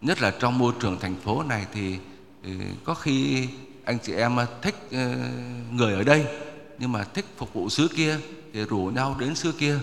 nhất 0.00 0.22
là 0.22 0.30
trong 0.40 0.58
môi 0.58 0.72
trường 0.80 0.98
thành 1.00 1.16
phố 1.16 1.42
này 1.42 1.66
thì, 1.72 1.98
ừ, 2.42 2.50
có 2.84 2.94
khi 2.94 3.48
anh 3.84 3.98
chị 4.02 4.12
em 4.12 4.36
ờ, 4.36 4.46
thích 4.62 4.74
ờ, 4.92 5.14
người 5.70 5.94
ở 5.94 6.04
đây 6.04 6.26
nhưng 6.78 6.92
mà 6.92 7.04
thích 7.04 7.24
phục 7.36 7.54
vụ 7.54 7.68
xứ 7.68 7.88
kia 7.96 8.18
thì 8.52 8.64
rủ 8.64 8.78
nhau 8.78 9.16
đến 9.18 9.34
xứ 9.34 9.52
kia. 9.52 9.78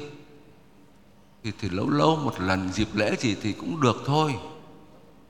Thì, 1.43 1.51
thì 1.59 1.69
lâu 1.69 1.89
lâu 1.89 2.15
một 2.15 2.39
lần 2.39 2.69
dịp 2.73 2.87
lễ 2.93 3.15
gì 3.19 3.35
thì 3.41 3.53
cũng 3.53 3.81
được 3.81 4.03
thôi. 4.05 4.35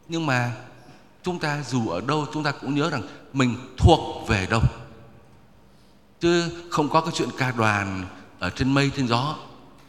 Nhưng 0.07 0.25
mà 0.25 0.51
chúng 1.23 1.39
ta 1.39 1.63
dù 1.67 1.89
ở 1.89 2.01
đâu 2.01 2.25
chúng 2.33 2.43
ta 2.43 2.51
cũng 2.51 2.75
nhớ 2.75 2.89
rằng 2.89 3.01
mình 3.33 3.55
thuộc 3.77 4.27
về 4.27 4.47
đâu. 4.49 4.61
Chứ 6.19 6.49
không 6.69 6.89
có 6.89 7.01
cái 7.01 7.11
chuyện 7.13 7.29
ca 7.37 7.51
đoàn 7.51 8.05
ở 8.39 8.49
trên 8.49 8.73
mây 8.73 8.91
trên 8.95 9.07
gió. 9.07 9.35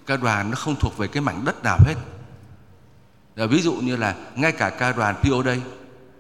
Ca 0.07 0.16
đoàn 0.16 0.51
nó 0.51 0.57
không 0.57 0.77
thuộc 0.81 0.99
về 0.99 1.09
cái 1.09 1.23
mảnh 1.23 1.45
đất 1.45 1.62
nào 1.62 1.79
hết. 1.87 1.95
Và 3.37 3.46
ví 3.46 3.62
dụ 3.62 3.75
như 3.75 3.96
là 3.96 4.16
ngay 4.35 4.53
cả 4.53 4.70
ca 4.70 4.92
đoàn 4.92 5.14
PO 5.22 5.42
đây 5.42 5.62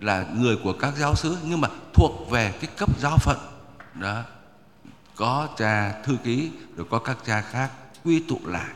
là 0.00 0.26
người 0.34 0.58
của 0.64 0.72
các 0.72 0.94
giáo 0.96 1.14
sứ, 1.14 1.36
nhưng 1.44 1.60
mà 1.60 1.68
thuộc 1.94 2.30
về 2.30 2.54
cái 2.60 2.70
cấp 2.76 3.00
giáo 3.00 3.18
phận. 3.18 3.38
Đó. 3.94 4.22
Có 5.16 5.48
cha 5.56 6.02
thư 6.04 6.16
ký, 6.24 6.50
rồi 6.76 6.86
có 6.90 6.98
các 6.98 7.18
cha 7.24 7.40
khác 7.40 7.70
quy 8.04 8.20
tụ 8.28 8.40
lại. 8.44 8.70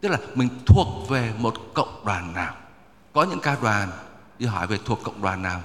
Tức 0.00 0.08
là 0.08 0.18
mình 0.34 0.48
thuộc 0.66 1.08
về 1.08 1.32
một 1.38 1.54
cộng 1.74 2.04
đoàn 2.04 2.32
nào. 2.32 2.56
Có 3.12 3.22
những 3.24 3.40
ca 3.40 3.56
đoàn 3.62 3.88
đi 4.38 4.46
hỏi 4.46 4.66
về 4.66 4.78
thuộc 4.84 5.00
cộng 5.02 5.22
đoàn 5.22 5.42
nào 5.42 5.60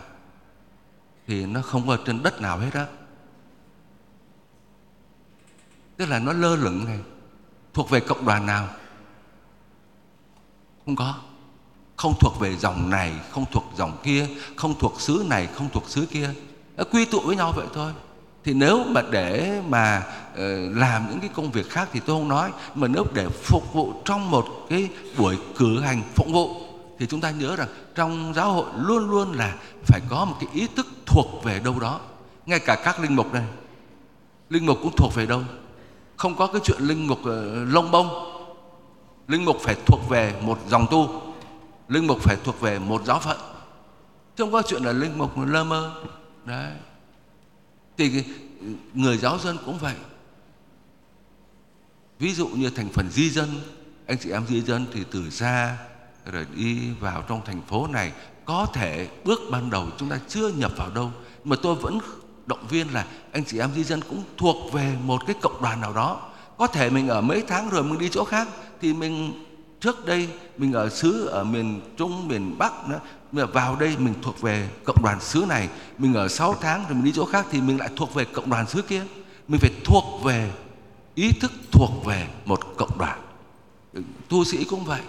thì 1.27 1.45
nó 1.45 1.61
không 1.61 1.89
ở 1.89 1.99
trên 2.05 2.23
đất 2.23 2.41
nào 2.41 2.57
hết 2.57 2.73
á. 2.73 2.85
Tức 5.97 6.05
là 6.05 6.19
nó 6.19 6.33
lơ 6.33 6.55
lửng 6.55 6.85
này. 6.85 6.99
Thuộc 7.73 7.89
về 7.89 7.99
cộng 7.99 8.25
đoàn 8.25 8.45
nào? 8.45 8.67
Không 10.85 10.95
có 10.95 11.15
không 11.97 12.13
thuộc 12.19 12.39
về 12.39 12.55
dòng 12.55 12.89
này, 12.89 13.13
không 13.31 13.45
thuộc 13.51 13.63
dòng 13.77 13.97
kia, 14.03 14.27
không 14.55 14.79
thuộc 14.79 15.01
xứ 15.01 15.25
này, 15.29 15.47
không 15.55 15.69
thuộc 15.73 15.83
xứ 15.89 16.05
kia. 16.11 16.29
Quy 16.91 17.05
tụ 17.05 17.19
với 17.19 17.35
nhau 17.35 17.53
vậy 17.55 17.65
thôi. 17.73 17.91
Thì 18.43 18.53
nếu 18.53 18.83
mà 18.83 19.01
để 19.11 19.61
mà 19.67 20.03
ờ, 20.35 20.43
làm 20.59 21.09
những 21.09 21.19
cái 21.19 21.29
công 21.33 21.51
việc 21.51 21.69
khác 21.69 21.89
thì 21.93 21.99
tôi 21.99 22.19
không 22.19 22.27
nói. 22.27 22.51
Mà 22.75 22.87
nếu 22.87 23.05
để 23.13 23.29
phục 23.29 23.73
vụ 23.73 23.93
trong 24.05 24.31
một 24.31 24.45
cái 24.69 24.89
buổi 25.17 25.37
cử 25.57 25.79
hành 25.79 26.01
phục 26.15 26.27
vụ, 26.27 26.55
thì 26.99 27.05
chúng 27.05 27.21
ta 27.21 27.31
nhớ 27.31 27.55
rằng 27.55 27.67
trong 27.95 28.33
giáo 28.35 28.51
hội 28.51 28.65
luôn 28.77 29.09
luôn 29.09 29.31
là 29.31 29.55
phải 29.85 30.01
có 30.09 30.25
một 30.25 30.35
cái 30.39 30.49
ý 30.53 30.67
thức 30.75 30.87
thuộc 31.05 31.43
về 31.43 31.59
đâu 31.59 31.79
đó. 31.79 31.99
Ngay 32.45 32.59
cả 32.59 32.75
các 32.83 32.99
linh 32.99 33.15
mục 33.15 33.33
này 33.33 33.43
linh 34.49 34.65
mục 34.65 34.77
cũng 34.81 34.95
thuộc 34.97 35.15
về 35.15 35.25
đâu? 35.25 35.41
Không 36.17 36.35
có 36.35 36.47
cái 36.47 36.61
chuyện 36.63 36.81
linh 36.81 37.07
mục 37.07 37.19
ờ, 37.25 37.65
lông 37.65 37.91
bông. 37.91 38.09
Linh 39.27 39.45
mục 39.45 39.57
phải 39.61 39.75
thuộc 39.85 40.09
về 40.09 40.33
một 40.41 40.59
dòng 40.67 40.87
tu 40.91 41.21
linh 41.87 42.07
mục 42.07 42.19
phải 42.21 42.37
thuộc 42.43 42.61
về 42.61 42.79
một 42.79 43.05
giáo 43.05 43.19
phận. 43.19 43.37
Chứ 44.35 44.43
không 44.43 44.51
có 44.51 44.61
chuyện 44.67 44.83
là 44.83 44.91
linh 44.91 45.17
mục 45.17 45.31
lơ 45.37 45.63
mơ. 45.63 46.03
Đấy. 46.45 46.73
Thì 47.97 48.23
người 48.93 49.17
giáo 49.17 49.39
dân 49.39 49.57
cũng 49.65 49.77
vậy. 49.77 49.95
Ví 52.19 52.33
dụ 52.33 52.47
như 52.47 52.69
thành 52.69 52.89
phần 52.89 53.09
di 53.09 53.29
dân, 53.29 53.47
anh 54.07 54.17
chị 54.17 54.31
em 54.31 54.45
di 54.47 54.61
dân 54.61 54.85
thì 54.93 55.03
từ 55.11 55.29
xa 55.29 55.77
rồi 56.25 56.45
đi 56.55 56.91
vào 56.99 57.23
trong 57.27 57.41
thành 57.45 57.61
phố 57.61 57.87
này, 57.87 58.11
có 58.45 58.67
thể 58.73 59.09
bước 59.23 59.39
ban 59.51 59.69
đầu 59.69 59.87
chúng 59.97 60.09
ta 60.09 60.19
chưa 60.27 60.49
nhập 60.49 60.71
vào 60.77 60.89
đâu. 60.89 61.11
Mà 61.43 61.55
tôi 61.63 61.75
vẫn 61.75 61.99
động 62.45 62.67
viên 62.69 62.93
là 62.93 63.07
anh 63.31 63.45
chị 63.45 63.59
em 63.59 63.71
di 63.75 63.83
dân 63.83 64.01
cũng 64.09 64.23
thuộc 64.37 64.73
về 64.73 64.95
một 65.03 65.21
cái 65.27 65.35
cộng 65.41 65.61
đoàn 65.61 65.81
nào 65.81 65.93
đó. 65.93 66.29
Có 66.57 66.67
thể 66.67 66.89
mình 66.89 67.07
ở 67.07 67.21
mấy 67.21 67.43
tháng 67.47 67.69
rồi 67.69 67.83
mình 67.83 67.99
đi 67.99 68.09
chỗ 68.09 68.23
khác 68.23 68.47
thì 68.81 68.93
mình 68.93 69.43
trước 69.79 70.05
đây 70.05 70.29
mình 70.57 70.73
ở 70.73 70.89
xứ 70.89 71.25
ở 71.25 71.43
miền 71.43 71.81
trung, 71.97 72.27
miền 72.27 72.57
bắc 72.57 72.89
nữa. 72.89 72.99
Vào 73.31 73.75
đây 73.75 73.95
mình 73.99 74.13
thuộc 74.21 74.41
về 74.41 74.69
cộng 74.83 75.03
đoàn 75.03 75.21
xứ 75.21 75.45
này. 75.49 75.69
Mình 75.97 76.13
ở 76.13 76.27
6 76.27 76.55
tháng 76.61 76.83
rồi 76.83 76.93
mình 76.93 77.03
đi 77.03 77.11
chỗ 77.15 77.25
khác 77.25 77.45
thì 77.51 77.61
mình 77.61 77.79
lại 77.79 77.89
thuộc 77.95 78.13
về 78.13 78.25
cộng 78.25 78.49
đoàn 78.49 78.67
xứ 78.67 78.81
kia. 78.81 79.03
Mình 79.47 79.59
phải 79.59 79.71
thuộc 79.85 80.23
về, 80.23 80.51
ý 81.15 81.31
thức 81.31 81.51
thuộc 81.71 82.05
về 82.05 82.27
một 82.45 82.59
cộng 82.77 82.97
đoàn. 82.97 83.19
Tu 84.29 84.43
sĩ 84.43 84.63
cũng 84.63 84.85
vậy. 84.85 85.01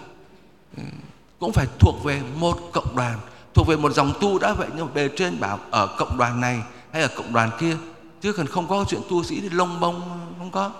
Cũng 1.39 1.51
phải 1.51 1.65
thuộc 1.79 2.03
về 2.03 2.21
một 2.35 2.57
cộng 2.73 2.95
đoàn. 2.95 3.19
Thuộc 3.53 3.67
về 3.67 3.75
một 3.75 3.93
dòng 3.93 4.13
tu 4.21 4.39
đã 4.39 4.53
vậy, 4.53 4.67
nhưng 4.75 4.85
mà 4.85 4.91
bề 4.93 5.09
trên 5.17 5.39
bảo 5.39 5.59
ở 5.71 5.95
cộng 5.97 6.17
đoàn 6.17 6.41
này 6.41 6.59
hay 6.91 7.01
ở 7.01 7.09
cộng 7.15 7.33
đoàn 7.33 7.49
kia, 7.59 7.77
chứ 8.21 8.33
còn 8.33 8.47
không 8.47 8.67
có 8.67 8.85
chuyện 8.89 9.01
tu 9.09 9.23
sĩ 9.23 9.41
thì 9.41 9.49
lông 9.49 9.79
bông 9.79 10.01
không 10.37 10.51
có. 10.51 10.71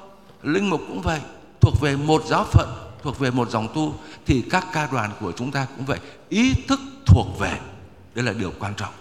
Linh 0.43 0.69
mục 0.69 0.81
cũng 0.87 1.01
vậy, 1.01 1.19
thuộc 1.61 1.81
về 1.81 1.95
một 1.95 2.23
giáo 2.25 2.43
phận 2.43 2.69
thuộc 3.01 3.19
về 3.19 3.31
một 3.31 3.49
dòng 3.49 3.67
tu, 3.73 3.93
thì 4.25 4.43
các 4.49 4.65
ca 4.73 4.87
đoàn 4.91 5.11
của 5.19 5.31
chúng 5.31 5.51
ta 5.51 5.67
cũng 5.77 5.85
vậy. 5.85 5.99
Ý 6.29 6.53
thức 6.67 6.79
thuộc 7.05 7.39
về, 7.39 7.59
đây 8.13 8.25
là 8.25 8.33
điều 8.33 8.53
quan 8.59 8.73
trọng. 8.75 8.93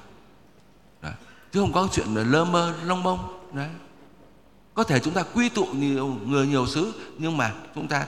Đấy. 1.02 1.12
chứ 1.52 1.61
không 1.61 1.72
có 1.72 1.88
chuyện 1.92 2.14
là 2.14 2.22
lơ 2.22 2.44
mơ, 2.44 2.74
lông 2.84 3.02
bông. 3.02 3.50
Đấy. 3.52 3.68
Có 4.74 4.84
thể 4.84 5.00
chúng 5.00 5.14
ta 5.14 5.22
quy 5.34 5.48
tụ 5.48 5.64
nhiều 5.64 6.06
người, 6.26 6.46
nhiều 6.46 6.66
xứ, 6.66 6.92
nhưng 7.18 7.37
mà 7.37 7.52
chúng 7.74 7.88
ta, 7.88 8.06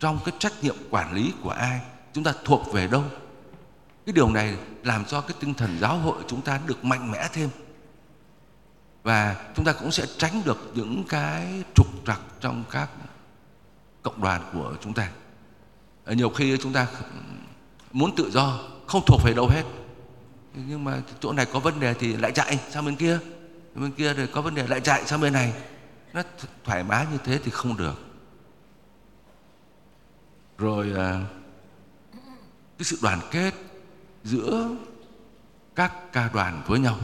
trong 0.00 0.18
cái 0.24 0.34
trách 0.38 0.52
nhiệm 0.62 0.76
quản 0.90 1.12
lý 1.12 1.32
của 1.42 1.50
ai, 1.50 1.80
chúng 2.12 2.24
ta 2.24 2.32
thuộc 2.44 2.72
về 2.72 2.86
đâu? 2.86 3.04
Cái 4.06 4.12
điều 4.12 4.30
này 4.30 4.56
làm 4.84 5.04
cho 5.04 5.20
cái 5.20 5.36
tinh 5.40 5.54
thần 5.54 5.78
giáo 5.80 5.98
hội 5.98 6.22
chúng 6.28 6.40
ta 6.40 6.60
được 6.66 6.84
mạnh 6.84 7.10
mẽ 7.10 7.28
thêm. 7.32 7.48
Và 9.02 9.36
chúng 9.56 9.64
ta 9.64 9.72
cũng 9.72 9.90
sẽ 9.90 10.06
tránh 10.18 10.42
được 10.44 10.72
những 10.74 11.04
cái 11.08 11.64
trục 11.74 11.86
trặc 12.06 12.20
trong 12.40 12.64
các 12.70 12.88
cộng 14.02 14.22
đoàn 14.22 14.50
của 14.52 14.74
chúng 14.80 14.94
ta. 14.94 15.10
Ờ, 16.04 16.12
nhiều 16.12 16.30
khi 16.30 16.56
chúng 16.62 16.72
ta 16.72 16.86
muốn 17.92 18.16
tự 18.16 18.30
do, 18.30 18.58
không 18.86 19.02
thuộc 19.06 19.20
về 19.24 19.32
đâu 19.34 19.48
hết. 19.48 19.62
Nhưng 20.54 20.84
mà 20.84 21.02
chỗ 21.20 21.32
này 21.32 21.46
có 21.52 21.60
vấn 21.60 21.80
đề 21.80 21.94
thì 21.94 22.16
lại 22.16 22.32
chạy 22.32 22.58
sang 22.70 22.84
bên 22.84 22.96
kia. 22.96 23.18
Bên 23.74 23.92
kia 23.92 24.14
rồi 24.14 24.26
có 24.26 24.42
vấn 24.42 24.54
đề 24.54 24.66
lại 24.66 24.80
chạy 24.80 25.06
sang 25.06 25.20
bên 25.20 25.32
này. 25.32 25.52
Nó 26.12 26.22
thoải 26.64 26.84
mái 26.84 27.06
như 27.12 27.18
thế 27.24 27.38
thì 27.44 27.50
không 27.50 27.76
được. 27.76 27.94
Rồi 30.58 30.92
à, 30.96 31.24
cái 32.78 32.84
sự 32.84 32.98
đoàn 33.02 33.20
kết 33.30 33.54
giữa 34.24 34.68
các 35.74 36.12
ca 36.12 36.30
đoàn 36.34 36.62
với 36.66 36.78
nhau. 36.78 36.98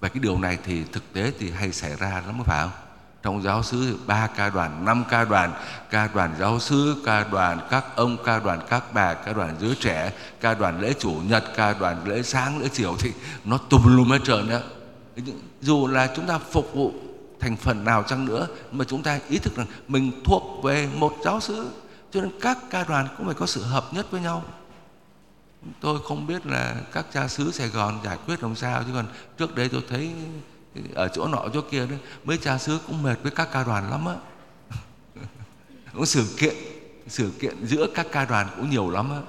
Và 0.00 0.08
cái 0.08 0.20
điều 0.22 0.38
này 0.38 0.58
thì 0.64 0.84
thực 0.84 1.12
tế 1.12 1.32
thì 1.38 1.50
hay 1.50 1.72
xảy 1.72 1.96
ra 1.96 2.22
lắm, 2.26 2.42
phải 2.46 2.62
không? 2.62 2.91
Trong 3.22 3.42
giáo 3.42 3.62
sứ 3.62 3.98
ba 4.06 4.26
ca 4.26 4.50
đoàn, 4.50 4.84
năm 4.84 5.04
ca 5.10 5.24
đoàn 5.24 5.52
ca 5.90 6.08
đoàn 6.14 6.34
giáo 6.38 6.60
sứ 6.60 7.02
ca 7.04 7.24
đoàn 7.24 7.60
các 7.70 7.84
ông, 7.96 8.16
ca 8.24 8.38
đoàn 8.38 8.60
các 8.68 8.94
bà, 8.94 9.14
ca 9.14 9.32
đoàn 9.32 9.56
giới 9.60 9.74
trẻ, 9.80 10.12
ca 10.40 10.54
đoàn 10.54 10.80
lễ 10.80 10.94
chủ 10.98 11.10
nhật, 11.10 11.44
ca 11.56 11.72
đoàn 11.72 12.06
lễ 12.06 12.22
sáng, 12.22 12.58
lễ 12.58 12.68
chiều 12.72 12.96
thì 12.98 13.12
nó 13.44 13.58
tùm 13.58 13.96
lum 13.96 14.10
hết 14.10 14.18
trơn 14.24 14.48
đó. 14.48 14.58
Dù 15.60 15.86
là 15.86 16.12
chúng 16.16 16.26
ta 16.26 16.38
phục 16.38 16.74
vụ 16.74 16.92
thành 17.40 17.56
phần 17.56 17.84
nào 17.84 18.02
chăng 18.02 18.24
nữa, 18.24 18.46
mà 18.72 18.84
chúng 18.84 19.02
ta 19.02 19.18
ý 19.28 19.38
thức 19.38 19.56
rằng 19.56 19.66
mình 19.88 20.22
thuộc 20.24 20.64
về 20.64 20.88
một 20.94 21.16
giáo 21.24 21.40
xứ, 21.40 21.70
cho 22.10 22.20
nên 22.20 22.30
các 22.40 22.58
ca 22.70 22.84
đoàn 22.84 23.08
cũng 23.16 23.26
phải 23.26 23.34
có 23.34 23.46
sự 23.46 23.62
hợp 23.62 23.84
nhất 23.94 24.06
với 24.10 24.20
nhau. 24.20 24.42
Tôi 25.80 25.98
không 26.04 26.26
biết 26.26 26.46
là 26.46 26.74
các 26.92 27.06
cha 27.12 27.28
xứ 27.28 27.52
Sài 27.52 27.68
Gòn 27.68 27.98
giải 28.04 28.18
quyết 28.26 28.42
làm 28.42 28.56
sao, 28.56 28.82
chứ 28.82 28.90
còn 28.94 29.06
trước 29.38 29.54
đây 29.54 29.68
tôi 29.68 29.82
thấy 29.88 30.10
ở 30.94 31.08
chỗ 31.08 31.28
nọ, 31.28 31.44
chỗ 31.54 31.60
kia 31.70 31.86
đấy 31.86 31.98
mấy 32.24 32.38
cha 32.38 32.58
xứ 32.58 32.78
cũng 32.86 33.02
mệt 33.02 33.16
với 33.22 33.30
các 33.30 33.48
ca 33.52 33.64
đoàn 33.64 33.90
lắm 33.90 34.06
á. 34.06 34.14
Cũng 35.92 36.06
sự 36.06 36.24
kiện 36.36 36.54
sự 37.06 37.32
kiện 37.40 37.66
giữa 37.66 37.86
các 37.94 38.06
ca 38.12 38.24
đoàn 38.24 38.48
cũng 38.56 38.70
nhiều 38.70 38.90
lắm 38.90 39.10
á. 39.10 39.20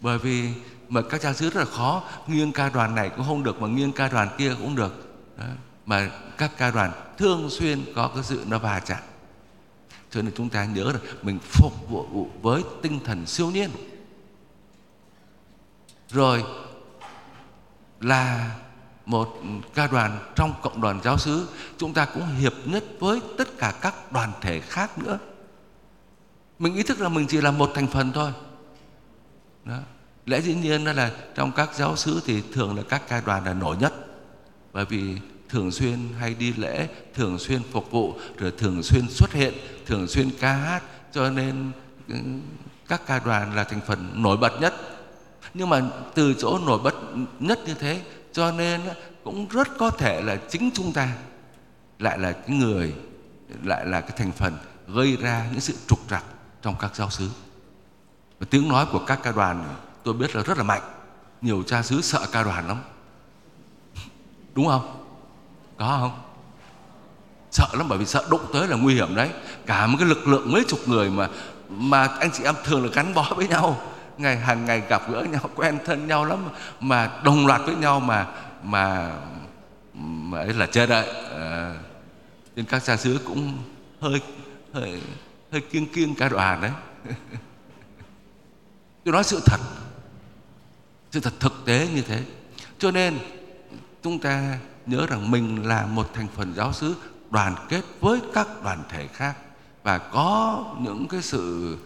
Bởi 0.00 0.18
vì 0.18 0.48
mà 0.88 1.02
các 1.02 1.20
cha 1.20 1.32
xứ 1.32 1.50
rất 1.50 1.60
là 1.60 1.64
khó, 1.64 2.02
nghiêng 2.26 2.52
ca 2.52 2.68
đoàn 2.68 2.94
này 2.94 3.10
cũng 3.16 3.26
không 3.26 3.42
được 3.42 3.62
mà 3.62 3.68
nghiêng 3.68 3.92
ca 3.92 4.08
đoàn 4.08 4.28
kia 4.38 4.54
cũng 4.58 4.76
được. 4.76 5.02
Đấy. 5.38 5.48
mà 5.86 6.10
các 6.38 6.50
ca 6.56 6.70
đoàn 6.70 6.92
thường 7.18 7.50
xuyên 7.50 7.84
có 7.94 8.10
cái 8.14 8.24
sự 8.24 8.44
nó 8.46 8.58
va 8.58 8.80
chạm. 8.80 9.02
Cho 10.10 10.22
nên 10.22 10.34
chúng 10.36 10.48
ta 10.48 10.64
nhớ 10.64 10.84
là 10.84 10.98
mình 11.22 11.38
phục 11.38 11.90
vụ 11.90 12.28
với 12.42 12.62
tinh 12.82 13.00
thần 13.04 13.26
siêu 13.26 13.50
nhiên. 13.50 13.70
Rồi 16.08 16.44
là 18.00 18.56
một 19.06 19.40
ca 19.74 19.86
đoàn 19.86 20.18
trong 20.34 20.54
cộng 20.62 20.80
đoàn 20.80 21.00
giáo 21.04 21.18
xứ 21.18 21.48
chúng 21.78 21.94
ta 21.94 22.04
cũng 22.04 22.26
hiệp 22.26 22.52
nhất 22.64 22.84
với 23.00 23.20
tất 23.38 23.58
cả 23.58 23.74
các 23.80 24.12
đoàn 24.12 24.32
thể 24.40 24.60
khác 24.60 24.98
nữa. 24.98 25.18
Mình 26.58 26.74
ý 26.74 26.82
thức 26.82 27.00
là 27.00 27.08
mình 27.08 27.26
chỉ 27.26 27.40
là 27.40 27.50
một 27.50 27.70
thành 27.74 27.86
phần 27.86 28.12
thôi. 28.12 28.32
Đó. 29.64 29.78
lẽ 30.26 30.40
dĩ 30.40 30.54
nhiên 30.54 30.84
đó 30.84 30.92
là 30.92 31.10
trong 31.34 31.52
các 31.52 31.74
giáo 31.74 31.96
xứ 31.96 32.20
thì 32.26 32.42
thường 32.52 32.76
là 32.76 32.82
các 32.88 33.02
ca 33.08 33.20
đoàn 33.20 33.44
là 33.44 33.52
nổi 33.52 33.76
nhất. 33.76 33.94
Bởi 34.72 34.84
vì 34.84 35.16
thường 35.48 35.70
xuyên 35.70 35.98
hay 36.18 36.34
đi 36.34 36.52
lễ, 36.52 36.88
thường 37.14 37.38
xuyên 37.38 37.62
phục 37.72 37.90
vụ, 37.90 38.14
rồi 38.38 38.52
thường 38.58 38.82
xuyên 38.82 39.08
xuất 39.08 39.32
hiện, 39.32 39.54
thường 39.86 40.08
xuyên 40.08 40.30
ca 40.40 40.52
hát, 40.52 40.82
cho 41.12 41.30
nên 41.30 41.70
ừ, 42.08 42.14
các 42.88 43.06
ca 43.06 43.18
đoàn 43.18 43.56
là 43.56 43.64
thành 43.64 43.80
phần 43.86 44.22
nổi 44.22 44.36
bật 44.36 44.60
nhất. 44.60 44.74
Nhưng 45.54 45.68
mà 45.68 45.82
từ 46.14 46.34
chỗ 46.38 46.58
nổi 46.66 46.78
bật 46.78 46.94
nhất 47.40 47.58
như 47.66 47.74
thế 47.74 48.02
cho 48.36 48.52
nên 48.52 48.80
cũng 49.24 49.48
rất 49.48 49.68
có 49.78 49.90
thể 49.90 50.22
là 50.22 50.36
chính 50.48 50.70
chúng 50.74 50.92
ta 50.92 51.08
lại 51.98 52.18
là 52.18 52.32
cái 52.32 52.56
người, 52.56 52.94
lại 53.62 53.86
là 53.86 54.00
cái 54.00 54.10
thành 54.16 54.32
phần 54.32 54.56
gây 54.88 55.16
ra 55.16 55.46
những 55.50 55.60
sự 55.60 55.74
trục 55.86 55.98
trặc 56.10 56.24
trong 56.62 56.74
các 56.78 56.96
giáo 56.96 57.10
xứ. 57.10 57.30
Và 58.40 58.46
tiếng 58.50 58.68
nói 58.68 58.86
của 58.92 58.98
các 59.06 59.20
ca 59.22 59.32
đoàn 59.32 59.74
tôi 60.02 60.14
biết 60.14 60.36
là 60.36 60.42
rất 60.42 60.58
là 60.58 60.64
mạnh. 60.64 60.82
Nhiều 61.40 61.62
cha 61.66 61.82
xứ 61.82 62.00
sợ 62.00 62.26
ca 62.32 62.42
đoàn 62.42 62.68
lắm. 62.68 62.82
Đúng 64.54 64.66
không? 64.66 65.04
Có 65.76 65.98
không? 66.00 66.20
Sợ 67.50 67.68
lắm, 67.72 67.86
bởi 67.88 67.98
vì 67.98 68.06
sợ 68.06 68.26
đụng 68.30 68.42
tới 68.52 68.68
là 68.68 68.76
nguy 68.76 68.94
hiểm 68.94 69.14
đấy. 69.14 69.30
Cả 69.66 69.86
một 69.86 69.96
cái 69.98 70.08
lực 70.08 70.26
lượng 70.26 70.52
mấy 70.52 70.64
chục 70.68 70.80
người 70.86 71.10
mà 71.10 71.28
mà 71.68 72.06
anh 72.06 72.30
chị 72.32 72.44
em 72.44 72.54
thường 72.64 72.84
là 72.84 72.90
gắn 72.92 73.14
bó 73.14 73.32
với 73.36 73.48
nhau 73.48 73.80
ngày 74.18 74.36
hàng 74.36 74.64
ngày 74.64 74.82
gặp 74.88 75.02
gỡ 75.10 75.22
nhau 75.22 75.50
quen 75.54 75.78
thân 75.84 76.06
nhau 76.06 76.24
lắm 76.24 76.48
mà 76.80 77.20
đồng 77.24 77.46
loạt 77.46 77.60
với 77.66 77.74
nhau 77.74 78.00
mà 78.00 78.26
mà 78.62 79.12
mà 79.94 80.38
ấy 80.38 80.52
là 80.52 80.66
chờ 80.66 80.86
đợi. 80.86 81.06
À, 81.30 81.74
nên 82.56 82.64
các 82.64 82.84
cha 82.84 82.96
xứ 82.96 83.20
cũng 83.24 83.58
hơi 84.00 84.20
hơi 84.72 85.00
hơi 85.52 85.60
kiêng 85.60 85.86
kiêng 85.86 86.14
cả 86.14 86.28
đoàn 86.28 86.60
đấy. 86.60 86.70
Tôi 89.04 89.12
nói 89.12 89.24
sự 89.24 89.40
thật 89.46 89.60
sự 91.10 91.20
thật 91.20 91.32
thực 91.40 91.62
tế 91.66 91.88
như 91.94 92.02
thế. 92.02 92.22
Cho 92.78 92.90
nên 92.90 93.18
chúng 94.02 94.18
ta 94.18 94.58
nhớ 94.86 95.06
rằng 95.06 95.30
mình 95.30 95.66
là 95.66 95.86
một 95.86 96.14
thành 96.14 96.26
phần 96.36 96.54
giáo 96.54 96.72
xứ 96.72 96.94
đoàn 97.30 97.54
kết 97.68 97.82
với 98.00 98.20
các 98.34 98.48
đoàn 98.62 98.82
thể 98.88 99.06
khác 99.06 99.36
và 99.82 99.98
có 99.98 100.64
những 100.80 101.08
cái 101.08 101.22
sự 101.22 101.76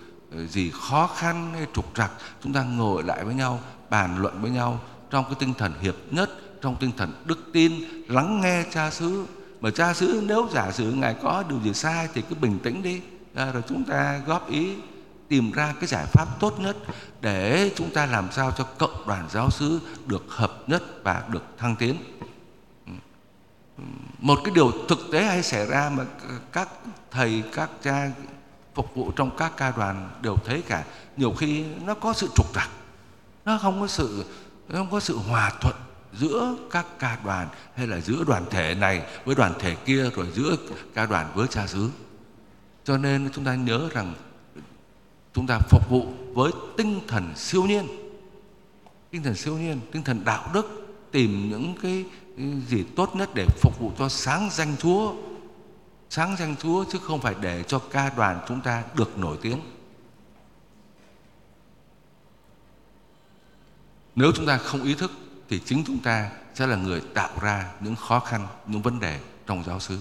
gì 0.49 0.73
khó 0.83 1.07
khăn 1.07 1.53
hay 1.53 1.67
trục 1.75 1.95
trặc 1.95 2.11
chúng 2.43 2.53
ta 2.53 2.63
ngồi 2.63 3.03
lại 3.03 3.25
với 3.25 3.35
nhau 3.35 3.61
bàn 3.91 4.19
luận 4.19 4.43
với 4.43 4.51
nhau 4.51 4.81
trong 5.11 5.25
cái 5.25 5.35
tinh 5.39 5.55
thần 5.55 5.73
hiệp 5.81 5.95
nhất 6.11 6.31
trong 6.63 6.77
tinh 6.77 6.93
thần 6.97 7.23
đức 7.25 7.39
tin 7.53 7.73
lắng 8.09 8.41
nghe 8.41 8.65
cha 8.71 8.91
xứ. 8.91 9.27
Mà 9.61 9.71
cha 9.71 9.95
xứ 9.95 10.23
nếu 10.27 10.49
giả 10.53 10.73
sử 10.73 10.93
ngài 10.93 11.15
có 11.23 11.45
điều 11.49 11.61
gì 11.61 11.75
sai 11.75 12.09
thì 12.15 12.23
cứ 12.29 12.35
bình 12.35 12.59
tĩnh 12.63 12.83
đi. 12.83 13.01
À, 13.35 13.53
rồi 13.53 13.63
chúng 13.69 13.85
ta 13.85 14.21
góp 14.27 14.51
ý 14.51 14.75
tìm 15.29 15.53
ra 15.53 15.75
cái 15.81 15.87
giải 15.87 16.07
pháp 16.07 16.41
tốt 16.41 16.61
nhất 16.61 16.77
để 17.21 17.73
chúng 17.77 17.91
ta 17.91 18.07
làm 18.07 18.33
sao 18.33 18.53
cho 18.59 18.65
cộng 18.65 19.07
đoàn 19.07 19.29
giáo 19.31 19.51
xứ 19.51 19.81
được 20.07 20.25
hợp 20.29 20.53
nhất 20.67 20.83
và 21.05 21.25
được 21.29 21.45
thăng 21.59 21.77
tiến. 21.77 21.97
Một 24.19 24.39
cái 24.45 24.55
điều 24.55 24.73
thực 24.89 24.99
tế 25.13 25.25
hay 25.25 25.43
xảy 25.43 25.67
ra 25.67 25.91
mà 25.95 26.05
các 26.53 26.69
thầy 27.11 27.43
các 27.55 27.71
cha 27.83 28.11
phục 28.75 28.95
vụ 28.95 29.11
trong 29.11 29.31
các 29.37 29.53
ca 29.57 29.73
đoàn 29.77 30.11
đều 30.23 30.37
thấy 30.45 30.63
cả. 30.63 30.85
Nhiều 31.17 31.33
khi 31.33 31.65
nó 31.85 31.95
có 31.95 32.13
sự 32.13 32.29
trục 32.37 32.55
trặc, 32.55 32.71
nó 33.45 33.59
không 33.59 33.81
có 33.81 33.87
sự, 33.87 34.25
nó 34.69 34.79
không 34.79 34.91
có 34.91 35.01
sự 35.01 35.17
hòa 35.17 35.53
thuận 35.61 35.77
giữa 36.13 36.57
các 36.71 36.87
ca 36.99 37.19
đoàn 37.25 37.49
hay 37.77 37.87
là 37.87 38.01
giữa 38.01 38.25
đoàn 38.27 38.45
thể 38.51 38.75
này 38.75 39.03
với 39.25 39.35
đoàn 39.35 39.55
thể 39.59 39.75
kia, 39.75 40.11
rồi 40.11 40.27
giữa 40.35 40.57
ca 40.95 41.07
đoàn 41.07 41.33
với 41.35 41.49
cha 41.49 41.67
xứ. 41.67 41.91
Cho 42.85 42.97
nên 42.97 43.31
chúng 43.35 43.45
ta 43.45 43.55
nhớ 43.55 43.89
rằng 43.93 44.15
chúng 45.35 45.47
ta 45.47 45.59
phục 45.69 45.91
vụ 45.91 46.07
với 46.35 46.53
tinh 46.77 47.01
thần 47.09 47.33
siêu 47.37 47.63
nhiên, 47.63 47.87
tinh 49.11 49.23
thần 49.23 49.35
siêu 49.35 49.59
nhiên, 49.59 49.81
tinh 49.93 50.03
thần 50.03 50.25
đạo 50.25 50.51
đức, 50.55 50.97
tìm 51.11 51.51
những 51.51 51.75
cái 51.83 52.05
gì 52.69 52.85
tốt 52.97 53.17
nhất 53.17 53.31
để 53.35 53.47
phục 53.61 53.79
vụ 53.81 53.93
cho 53.99 54.09
sáng 54.09 54.49
danh 54.53 54.77
Chúa 54.79 55.13
sáng 56.11 56.37
danh 56.37 56.57
Chúa 56.57 56.85
chứ 56.85 56.99
không 57.03 57.21
phải 57.21 57.35
để 57.41 57.63
cho 57.63 57.79
ca 57.79 58.11
đoàn 58.17 58.41
chúng 58.49 58.61
ta 58.61 58.85
được 58.95 59.19
nổi 59.19 59.39
tiếng. 59.43 59.61
Nếu 64.17 64.33
chúng 64.35 64.47
ta 64.47 64.57
không 64.57 64.83
ý 64.83 64.95
thức 64.95 65.11
thì 65.49 65.61
chính 65.65 65.85
chúng 65.87 65.99
ta 65.99 66.31
sẽ 66.55 66.67
là 66.67 66.77
người 66.77 67.03
tạo 67.15 67.31
ra 67.41 67.73
những 67.81 67.97
khó 67.97 68.21
khăn, 68.21 68.47
những 68.67 68.83
vấn 68.83 69.01
đề 69.01 69.21
trong 69.47 69.65
giáo 69.65 69.81
xứ. 69.81 69.99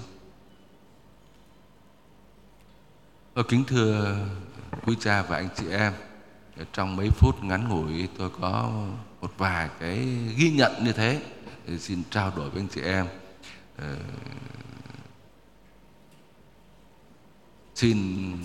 Ở 3.34 3.44
kính 3.44 3.64
thưa 3.68 4.18
quý 4.86 4.96
cha 5.00 5.22
và 5.22 5.38
anh 5.38 5.50
chị 5.56 5.70
em, 5.70 5.94
trong 6.74 6.96
mấy 6.96 7.10
phút 7.10 7.44
ngắn 7.44 7.70
ngủi 7.70 8.08
tôi 8.18 8.30
có 8.42 8.72
một 9.22 9.32
vài 9.38 9.70
cái 9.80 9.98
ghi 10.38 10.52
nhận 10.52 10.84
như 10.84 10.92
thế, 10.92 11.22
thì 11.68 11.80
xin 11.80 12.04
trao 12.10 12.34
đổi 12.36 12.50
với 12.50 12.62
anh 12.62 12.68
chị 12.68 12.82
em 12.82 13.08
ờ, 13.78 13.96
xin 17.80 18.38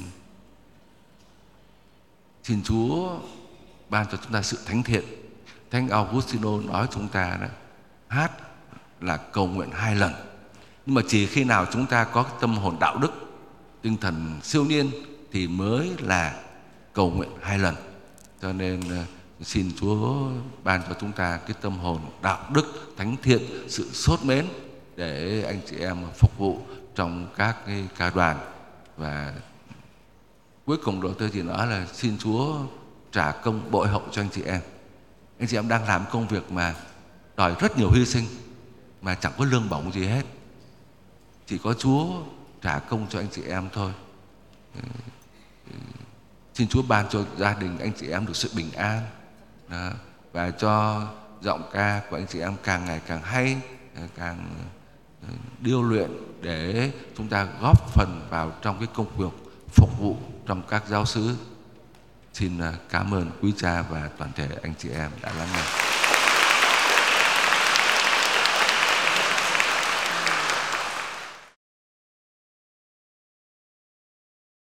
xin 2.43 2.63
Chúa 2.63 3.19
ban 3.89 4.07
cho 4.13 4.19
chúng 4.23 4.33
ta 4.33 4.43
sự 4.43 4.59
thánh 4.67 4.83
thiện. 4.83 5.05
Thánh 5.71 5.89
Augustino 5.89 6.61
nói 6.61 6.87
chúng 6.91 7.09
ta 7.09 7.39
đó, 7.41 7.47
hát 8.09 8.33
là 9.01 9.17
cầu 9.17 9.47
nguyện 9.47 9.71
hai 9.71 9.95
lần. 9.95 10.13
Nhưng 10.87 10.95
mà 10.95 11.03
chỉ 11.09 11.27
khi 11.27 11.45
nào 11.45 11.67
chúng 11.73 11.87
ta 11.87 12.05
có 12.05 12.23
tâm 12.41 12.57
hồn 12.57 12.77
đạo 12.81 12.99
đức, 12.99 13.13
tinh 13.83 13.97
thần 13.97 14.41
siêu 14.43 14.65
niên 14.65 14.91
thì 15.33 15.49
mới 15.49 15.91
là 15.99 16.43
cầu 16.93 17.11
nguyện 17.11 17.31
hai 17.43 17.59
lần. 17.59 17.75
Cho 18.43 18.53
nên 18.53 18.81
ờ, 18.91 19.05
xin 19.43 19.73
Chúa 19.81 20.29
ban 20.65 20.83
cho 20.89 20.97
chúng 21.01 21.13
ta 21.13 21.37
cái 21.37 21.57
tâm 21.61 21.79
hồn 21.79 22.01
đạo 22.23 22.51
đức, 22.55 22.95
thánh 22.97 23.17
thiện, 23.23 23.43
sự 23.69 23.91
sốt 23.93 24.25
mến 24.25 24.47
để 24.97 25.43
anh 25.43 25.61
chị 25.71 25.77
em 25.77 25.97
phục 26.19 26.39
vụ 26.39 26.61
trong 26.95 27.27
các 27.37 27.57
cái 27.67 27.89
ca 27.99 28.11
đoàn 28.11 28.54
và 28.97 29.35
cuối 30.67 30.77
cùng 30.85 31.01
rồi 31.01 31.15
tôi 31.19 31.31
chỉ 31.33 31.43
nói 31.43 31.67
là 31.67 31.87
xin 31.93 32.19
Chúa 32.19 32.57
trả 33.13 33.33
công 33.33 33.71
bội 33.71 33.89
hậu 33.89 34.03
cho 34.13 34.23
anh 34.23 34.29
chị 34.33 34.43
em. 34.43 34.61
Anh 35.39 35.49
chị 35.49 35.59
em 35.59 35.69
đang 35.69 35.85
làm 35.85 36.05
công 36.11 36.29
việc 36.29 36.53
mà 36.53 36.75
đòi 37.37 37.55
rất 37.61 37.79
nhiều 37.79 37.91
hy 37.91 38.07
sinh 38.07 38.25
mà 39.03 39.15
chẳng 39.15 39.33
có 39.39 39.45
lương 39.45 39.69
bổng 39.69 39.93
gì 39.93 40.05
hết. 40.05 40.23
Chỉ 41.47 41.59
có 41.59 41.75
Chúa 41.75 42.23
trả 42.63 42.79
công 42.79 43.07
cho 43.11 43.19
anh 43.19 43.29
chị 43.33 43.43
em 43.43 43.69
thôi. 43.73 43.93
Ờ, 44.75 44.83
xin 46.55 46.69
Chúa 46.69 46.83
ban 46.83 47.09
cho 47.09 47.25
gia 47.39 47.55
đình 47.55 47.79
anh 47.79 47.93
chị 47.97 48.09
em 48.09 48.27
được 48.27 48.37
sự 48.37 48.51
bình 48.57 48.73
an 48.73 49.03
đó, 49.69 49.91
và 50.33 50.51
cho 50.51 51.07
giọng 51.41 51.63
ca 51.73 52.03
của 52.11 52.17
anh 52.17 52.27
chị 52.27 52.41
em 52.41 52.55
càng 52.63 52.85
ngày 52.85 53.01
càng 53.07 53.23
hay 53.23 53.57
ờ, 53.97 54.03
càng 54.17 54.49
ờ, 55.23 55.29
điêu 55.61 55.83
luyện 55.83 56.11
để 56.45 56.93
chúng 57.17 57.29
ta 57.29 57.47
góp 57.61 57.95
phần 57.95 58.27
vào 58.31 58.53
trong 58.63 58.79
cái 58.79 58.89
công 58.95 59.17
việc 59.17 59.33
phục 59.69 59.99
vụ 59.99 60.17
trong 60.47 60.63
các 60.69 60.83
giáo 60.89 61.05
sứ. 61.05 61.37
Xin 62.33 62.59
à, 62.59 62.73
cảm 62.91 63.15
ơn 63.15 63.31
quý 63.43 63.53
cha 63.57 63.83
và 63.83 64.11
toàn 64.19 64.31
thể 64.37 64.49
anh 64.63 64.75
chị 64.79 64.89
em 64.89 65.11
đã 65.23 65.33
lắng 65.39 65.49
nghe. 65.53 65.94